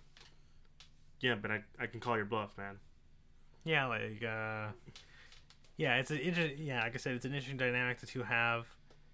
[1.19, 2.77] yeah, but I I can call your bluff, man.
[3.63, 4.67] yeah, like uh,
[5.77, 8.65] yeah, it's an inter- yeah, like I said, it's an interesting dynamic the two have.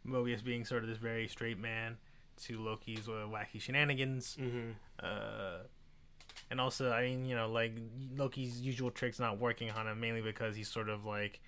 [0.06, 1.98] Mobius being sort of this very straight man
[2.46, 4.38] to Loki's uh, wacky shenanigans.
[4.40, 4.72] Mm-hmm.
[5.02, 5.64] Uh,
[6.50, 7.74] and also, I mean, you know, like
[8.16, 11.40] Loki's usual tricks not working on him mainly because he's sort of like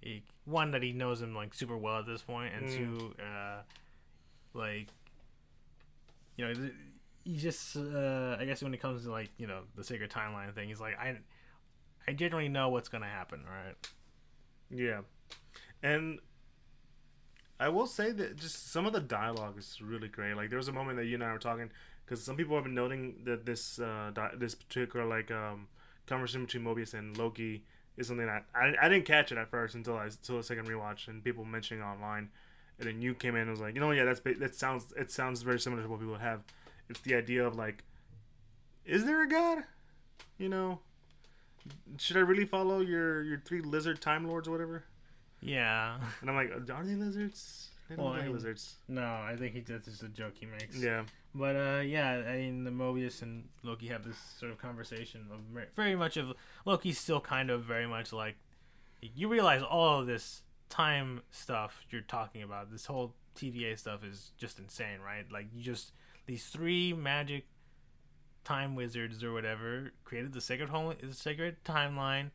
[0.00, 2.76] he, one that he knows him like super well at this point, and Mm.
[2.76, 3.62] two, uh,
[4.54, 4.88] like
[6.36, 6.70] you know,
[7.24, 10.52] he just uh, I guess when it comes to like you know the sacred timeline
[10.54, 11.18] thing, he's like I
[12.08, 13.74] I generally know what's gonna happen, right?
[14.70, 15.02] Yeah,
[15.82, 16.18] and
[17.62, 20.34] I will say that just some of the dialogue is really great.
[20.34, 21.70] Like there was a moment that you and I were talking
[22.04, 25.68] because some people have been noting that this uh, di- this particular like um,
[26.08, 27.62] conversation between Mobius and Loki
[27.96, 30.66] is something that I, I didn't catch it at first until I until the second
[30.66, 32.30] rewatch and people mentioning online,
[32.80, 35.12] and then you came in and was like, you know, yeah, that's that sounds it
[35.12, 36.40] sounds very similar to what people have.
[36.88, 37.84] It's the idea of like,
[38.84, 39.58] is there a god?
[40.36, 40.80] You know,
[41.96, 44.82] should I really follow your your three lizard time lords or whatever?
[45.42, 45.98] Yeah.
[46.20, 47.68] And I'm like, are they lizards?
[47.88, 48.76] They don't Well, look I mean- lizards.
[48.88, 50.76] No, I think he that's just a joke he makes.
[50.78, 51.04] Yeah.
[51.34, 55.40] But uh, yeah, I mean, the Mobius and Loki have this sort of conversation of
[55.74, 56.32] very much of
[56.64, 58.36] Loki's still kind of very much like
[59.00, 62.70] you realize all of this time stuff you're talking about.
[62.70, 65.24] This whole TVA stuff is just insane, right?
[65.32, 65.92] Like you just
[66.26, 67.46] these three magic
[68.44, 72.30] time wizards or whatever created the sacred home, the sacred timeline,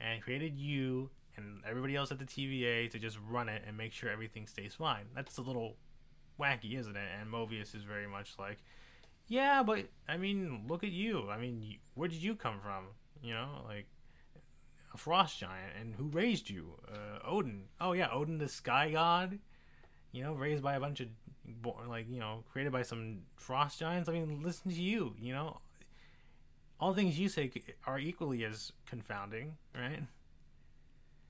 [0.00, 3.92] and created you and everybody else at the TVA to just run it and make
[3.92, 5.06] sure everything stays fine.
[5.14, 5.76] That's a little
[6.40, 7.08] wacky, isn't it?
[7.20, 8.58] And Mobius is very much like,
[9.28, 11.30] yeah, but I mean, look at you.
[11.30, 12.86] I mean, you, where did you come from?
[13.22, 13.86] You know, like
[14.92, 16.74] a frost giant, and who raised you?
[16.88, 17.64] Uh, Odin.
[17.80, 19.38] Oh yeah, Odin, the sky god.
[20.10, 21.08] You know, raised by a bunch of
[21.88, 24.08] like you know, created by some frost giants.
[24.08, 25.14] I mean, listen to you.
[25.18, 25.60] You know,
[26.80, 27.50] all things you say
[27.86, 30.02] are equally as confounding, right?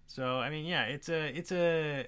[0.07, 2.07] So I mean, yeah, it's a, it's a,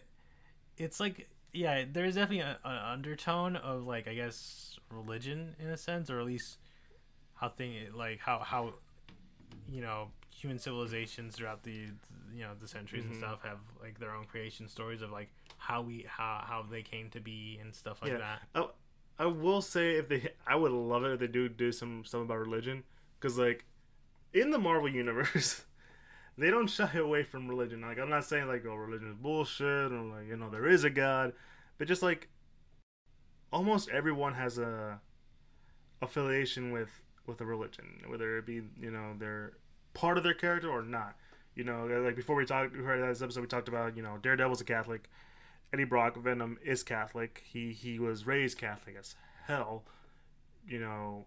[0.76, 5.76] it's like, yeah, there's definitely a, an undertone of like, I guess, religion in a
[5.76, 6.58] sense, or at least
[7.34, 8.74] how thing, like how how,
[9.68, 11.88] you know, human civilizations throughout the,
[12.34, 13.18] you know, the centuries and Mhm.
[13.18, 17.08] stuff have like their own creation stories of like how we how how they came
[17.10, 18.18] to be and stuff like Yeah.
[18.18, 18.42] that.
[18.54, 18.66] I,
[19.24, 22.26] I will say if they, I would love it if they do do some something
[22.26, 22.82] about religion,
[23.18, 23.64] because like
[24.32, 25.64] in the Marvel universe,
[26.36, 27.80] they don't shy away from religion.
[27.80, 30.84] Like I'm not saying like oh religion is bullshit or like you know there is
[30.84, 31.32] a god,
[31.78, 32.28] but just like
[33.52, 35.00] almost everyone has a
[36.02, 36.90] affiliation with
[37.26, 39.52] with a religion, whether it be you know they're
[39.94, 41.16] part of their character or not.
[41.54, 44.18] You know, uh, like before we talked, before this episode, we talked about you know
[44.20, 45.08] Daredevil's a Catholic,
[45.72, 47.42] Eddie Brock Venom is Catholic.
[47.44, 49.14] He he was raised Catholic as
[49.46, 49.84] hell.
[50.68, 51.26] You know,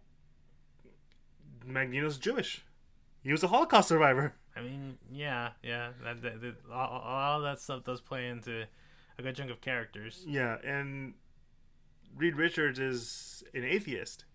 [1.66, 2.66] Magneto's Jewish.
[3.24, 4.36] He was a Holocaust survivor.
[4.58, 8.66] I mean, yeah, yeah, that, that, that all, all that stuff does play into
[9.18, 10.24] a good chunk of characters.
[10.28, 11.14] Yeah, and
[12.16, 14.26] Reed Richards is an atheist.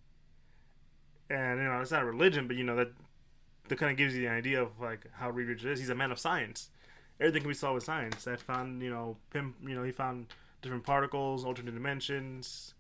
[1.31, 2.93] And you know, it's not a religion, but you know that
[3.69, 5.81] that kind of gives you the idea of like how Reed Richards is.
[5.81, 6.69] He's a man of science.
[7.21, 8.27] Everything can be solved with science.
[8.27, 9.55] I found, you know, him.
[9.63, 10.27] You know, he found
[10.61, 12.75] different particles, alternate dimensions,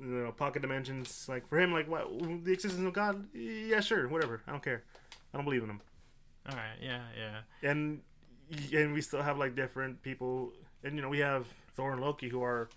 [0.00, 1.26] you know, pocket dimensions.
[1.28, 2.08] Like for him, like what
[2.44, 3.26] the existence of God?
[3.34, 4.42] Yeah, sure, whatever.
[4.46, 4.82] I don't care.
[5.32, 5.80] I don't believe in him.
[6.48, 8.02] All right, yeah, yeah, and
[8.72, 10.52] and we still have like different people.
[10.84, 12.68] And you know we have thor and loki who are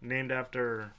[0.00, 0.92] named after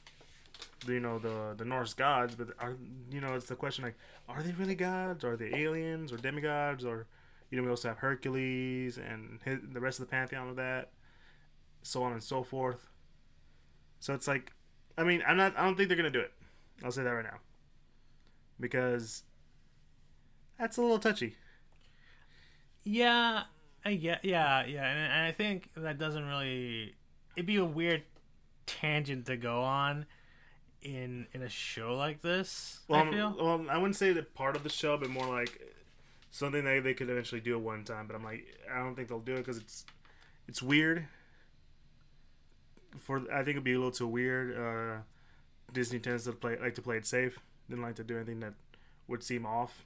[0.88, 2.76] you know the the norse gods but are
[3.12, 3.96] you know it's the question like
[4.28, 5.24] are they really gods?
[5.24, 6.84] Are they aliens or demigods?
[6.86, 7.08] Or
[7.50, 10.92] you know we also have hercules and his, the rest of the pantheon of that
[11.84, 12.90] so on and so forth.
[14.00, 14.52] So it's like
[14.98, 16.34] i mean i'm not i don't think they're gonna do it.
[16.84, 17.40] I'll say that right now.
[18.60, 19.24] Because
[20.58, 21.36] that's a little touchy
[22.84, 23.44] yeah.
[23.86, 26.96] I get, yeah, yeah, and, and I think that doesn't really.
[27.36, 28.04] It'd be a weird
[28.66, 30.06] tangent to go on
[30.82, 32.82] in in a show like this.
[32.88, 33.36] Well, I feel.
[33.40, 35.62] well, I wouldn't say that part of the show, but more like
[36.32, 38.08] something that they could eventually do at one time.
[38.08, 39.86] But I'm like, I don't think they'll do it because it's
[40.48, 41.08] it's weird.
[42.98, 44.58] For I think it'd be a little too weird.
[44.58, 45.02] Uh,
[45.72, 47.38] Disney tends to play like to play it safe.
[47.70, 48.54] Didn't like to do anything that
[49.08, 49.86] would seem off.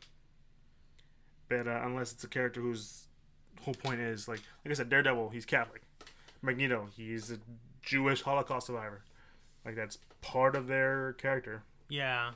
[1.50, 3.08] But uh, unless it's a character whose
[3.62, 5.82] whole point is like, like I said, Daredevil, he's Catholic.
[6.42, 7.38] Magneto, he's a
[7.82, 9.02] Jewish Holocaust survivor.
[9.66, 11.64] Like that's part of their character.
[11.90, 12.32] Yeah.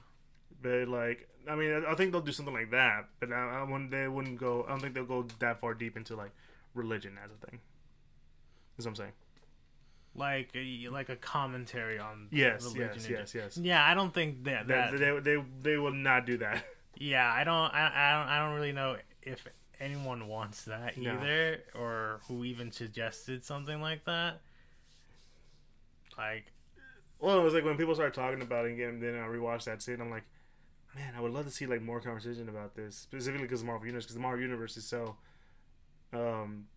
[0.62, 3.08] But like, I mean, I- think they'll do something like that.
[3.20, 3.92] But I, I wouldn't.
[3.92, 4.64] They wouldn't go.
[4.66, 6.32] I don't think they'll go that far deep into like
[6.74, 7.60] religion as a thing.
[8.78, 9.12] That's what I'm saying.
[10.14, 13.58] Like a, like a commentary on Yes, religion yes, yes, yes.
[13.58, 14.92] Yeah, I don't think that that.
[14.92, 16.66] They, they, they, they will not do that.
[16.98, 17.54] yeah, I don't.
[17.74, 18.28] I, I don't.
[18.30, 19.48] I don't really know if
[19.80, 21.14] anyone wants that No.
[21.16, 24.42] either, or who even suggested something like that.
[26.18, 26.52] Like,
[27.20, 29.00] Well, it was like when people started talking about it again.
[29.00, 30.02] Then I rewatched that scene.
[30.02, 30.24] I'm like,
[30.96, 34.06] man, I would love to see like more conversation about this, specifically because Marvel Universe,
[34.06, 35.16] because the Marvel Universe is so
[36.14, 36.68] um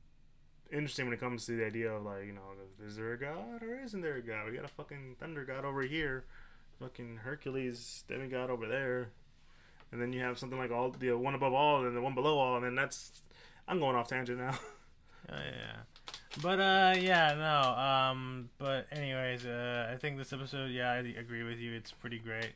[0.73, 2.41] interesting when it comes to the idea of like, you know,
[2.87, 4.47] is there a god or isn't there a god?
[4.51, 6.25] We got a fucking thunder god over here,
[6.81, 9.11] fucking Hercules demigod over there,
[9.93, 12.39] and then you have something like all the one above all and the one below
[12.39, 13.23] all, and then that's
[13.67, 14.51] I'm going off tangent now.
[15.29, 15.77] uh, yeah.
[16.43, 17.81] But uh, yeah, no.
[17.81, 21.73] Um, but anyways, uh, I think this episode, yeah, I agree with you.
[21.73, 22.53] It's pretty great.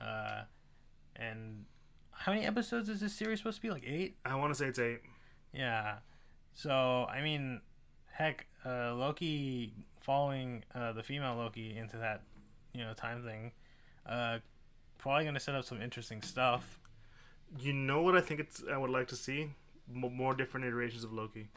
[0.00, 0.42] Uh,
[1.16, 1.64] and
[2.12, 3.70] how many episodes is this series supposed to be?
[3.70, 4.16] Like eight?
[4.24, 5.00] I want to say it's eight.
[5.52, 5.96] Yeah.
[6.54, 7.62] So I mean,
[8.12, 12.22] heck, uh, Loki following uh, the female Loki into that,
[12.74, 13.52] you know, time thing,
[14.06, 14.38] uh,
[15.00, 16.78] probably gonna set up some interesting stuff.
[17.58, 19.50] You know what I think it's I would like to see
[19.92, 21.48] M- more different iterations of Loki.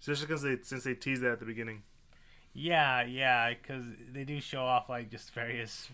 [0.00, 1.82] Especially because they since they teased that at the beginning.
[2.52, 5.88] Yeah, yeah, because they do show off like just various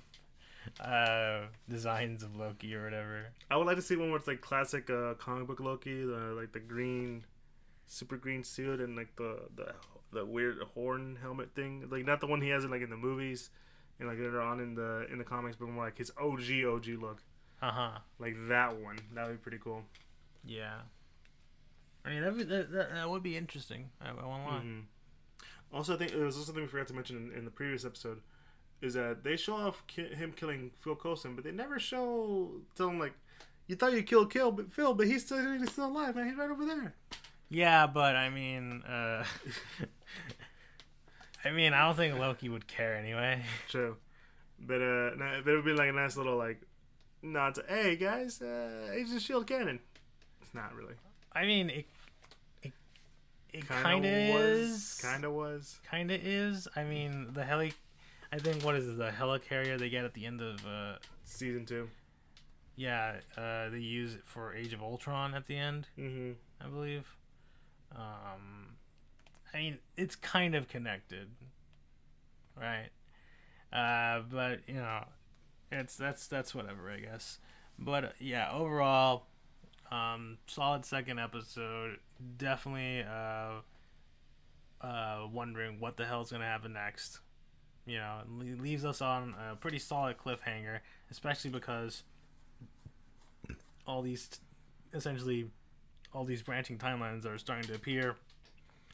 [0.80, 3.26] uh designs of Loki or whatever.
[3.50, 6.34] I would like to see one where it's like classic uh, comic book Loki, the
[6.36, 7.24] like the green,
[7.86, 9.74] super green suit and like the the
[10.12, 11.88] the weird horn helmet thing.
[11.90, 13.50] Like not the one he has in like in the movies
[14.00, 16.86] and like later on in the in the comics, but more like his OG OG
[17.00, 17.22] look,
[17.60, 17.98] Uh huh.
[18.18, 18.98] like that one.
[19.14, 19.82] That would be pretty cool.
[20.44, 20.80] Yeah.
[22.04, 23.90] I mean, that, would- that, that, that would be interesting.
[24.00, 24.60] I, I won't lie.
[24.64, 24.82] Mhm.
[25.72, 27.84] Also, I think it was also something we forgot to mention in, in the previous
[27.84, 28.20] episode
[28.80, 32.88] is that they show off ki- him killing Phil Coulson, but they never show tell
[32.88, 33.14] him like,
[33.68, 36.26] "You thought you killed Kill, but Phil, but he's still he's still alive, man.
[36.28, 36.94] He's right over there."
[37.48, 39.24] Yeah, but I mean, uh,
[41.44, 43.42] I mean, I don't think Loki would care anyway.
[43.68, 43.96] True,
[44.60, 46.60] but uh, no, but it would be like a nice little like
[47.22, 49.80] nod to, "Hey guys, uh, Agent Shield canon."
[50.40, 50.94] It's not really.
[51.32, 51.86] I mean, it
[52.62, 52.72] it
[53.52, 54.42] it Kinda was.
[54.70, 55.00] is.
[55.02, 55.80] Kind of was.
[55.90, 56.68] Kind of is.
[56.76, 57.72] I mean, the heli.
[58.32, 58.96] I think what is it?
[58.96, 60.64] The helicarrier they get at the end of.
[60.66, 61.88] Uh, Season two.
[62.76, 66.32] yeah, uh, they use it for Age of Ultron at the end, Mm-hmm.
[66.64, 67.06] I believe.
[67.94, 68.76] Um,
[69.54, 71.28] I mean, it's kind of connected,
[72.56, 72.88] right?
[73.72, 75.04] Uh, but you know,
[75.70, 77.38] it's that's that's whatever, I guess.
[77.78, 79.26] But uh, yeah, overall,
[79.90, 81.98] um, solid second episode.
[82.36, 83.60] Definitely uh,
[84.80, 87.20] uh, wondering what the hell's gonna happen next.
[87.84, 90.80] You know, leaves us on a pretty solid cliffhanger,
[91.10, 92.04] especially because
[93.86, 94.28] all these
[94.94, 95.50] essentially
[96.12, 98.16] all these branching timelines are starting to appear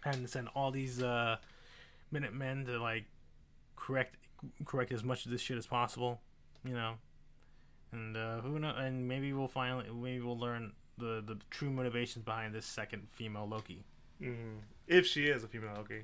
[0.05, 1.37] and send all these uh
[2.11, 3.05] Minutemen to like
[3.77, 4.17] correct
[4.65, 6.21] correct as much of this shit as possible,
[6.65, 6.95] you know.
[7.93, 12.25] And uh who know and maybe we'll finally maybe we'll learn the the true motivations
[12.25, 13.85] behind this second female Loki.
[14.23, 14.59] Mm-hmm.
[14.87, 16.03] If she is a female Loki.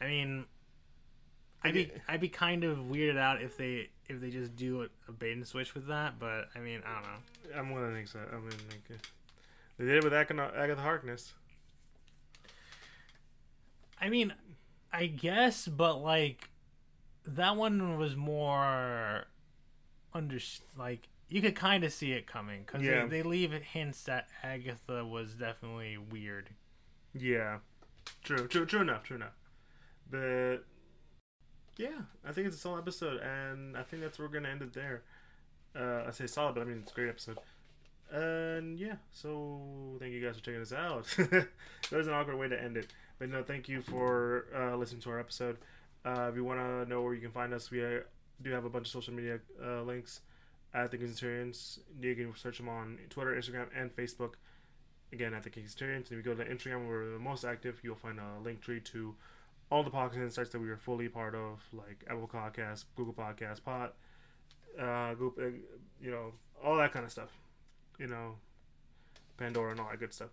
[0.00, 0.46] I mean
[1.62, 4.88] I'd be I'd be kind of weirded out if they if they just do a,
[5.08, 7.58] a bait and switch with that, but I mean I don't know.
[7.58, 8.18] I'm gonna think so.
[8.18, 9.00] I'm gonna think it.
[9.78, 11.32] They did it with Agatha Harkness.
[14.04, 14.34] I mean,
[14.92, 16.50] I guess, but like
[17.26, 19.24] that one was more
[20.12, 20.38] under
[20.78, 23.06] like you could kind of see it coming because Yeah.
[23.06, 26.50] they, they leave hints that Agatha was definitely weird.
[27.14, 27.58] Yeah,
[28.22, 29.32] true, true, true enough, true enough.
[30.10, 30.58] But
[31.78, 34.62] yeah, I think it's a solid episode, and I think that's where we're gonna end
[34.62, 35.02] it there.
[35.74, 37.38] Uh, I say solid, but I mean it's a great episode.
[38.12, 41.06] And yeah, so thank you guys for checking us out.
[41.16, 41.48] that
[41.90, 45.10] was an awkward way to end it, but no, thank you for uh, listening to
[45.10, 45.58] our episode.
[46.04, 48.00] Uh, if you want to know where you can find us, we uh,
[48.42, 50.20] do have a bunch of social media uh, links
[50.74, 51.80] at the Constituents.
[52.00, 54.34] You can search them on Twitter, Instagram, and Facebook
[55.12, 55.50] again at the.
[55.80, 58.84] And if you go to Instagram, where we're the most active, you'll find a Linktree
[58.84, 59.14] to
[59.70, 63.62] all the podcast sites that we are fully part of, like Apple Podcasts, Google Podcasts,
[63.62, 63.90] Pod,
[64.78, 65.50] uh, Google, uh,
[66.02, 67.30] you know, all that kind of stuff.
[67.98, 68.34] You know,
[69.36, 70.30] Pandora and all that good stuff.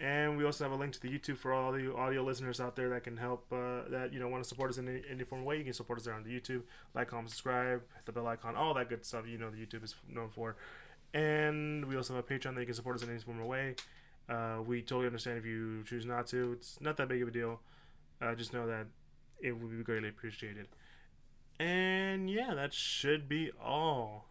[0.00, 2.74] And we also have a link to the YouTube for all the audio listeners out
[2.74, 5.22] there that can help, uh, that you know want to support us in any, any
[5.22, 5.58] form of way.
[5.58, 6.62] You can support us there on the YouTube,
[6.94, 9.24] like, comment, subscribe, hit the bell icon, all that good stuff.
[9.28, 10.56] You know the YouTube is known for.
[11.12, 13.46] And we also have a Patreon that you can support us in any form of
[13.46, 13.76] way.
[14.28, 16.52] Uh, we totally understand if you choose not to.
[16.54, 17.60] It's not that big of a deal.
[18.20, 18.86] Uh, just know that
[19.40, 20.66] it would be greatly appreciated.
[21.60, 24.26] And yeah, that should be all.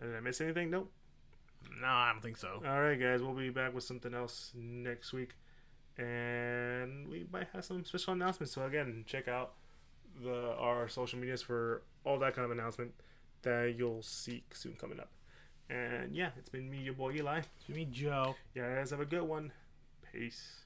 [0.00, 0.70] Did I miss anything?
[0.70, 0.92] Nope.
[1.80, 2.62] No, I don't think so.
[2.66, 5.34] All right, guys, we'll be back with something else next week,
[5.98, 8.52] and we might have some special announcements.
[8.52, 9.54] So again, check out
[10.22, 12.92] the our social medias for all that kind of announcement
[13.42, 15.10] that you'll see soon coming up.
[15.68, 17.40] And yeah, it's been me, your boy Eli.
[17.58, 18.36] It's me, Joe.
[18.54, 19.52] Yeah, guys, have a good one.
[20.12, 20.65] Peace.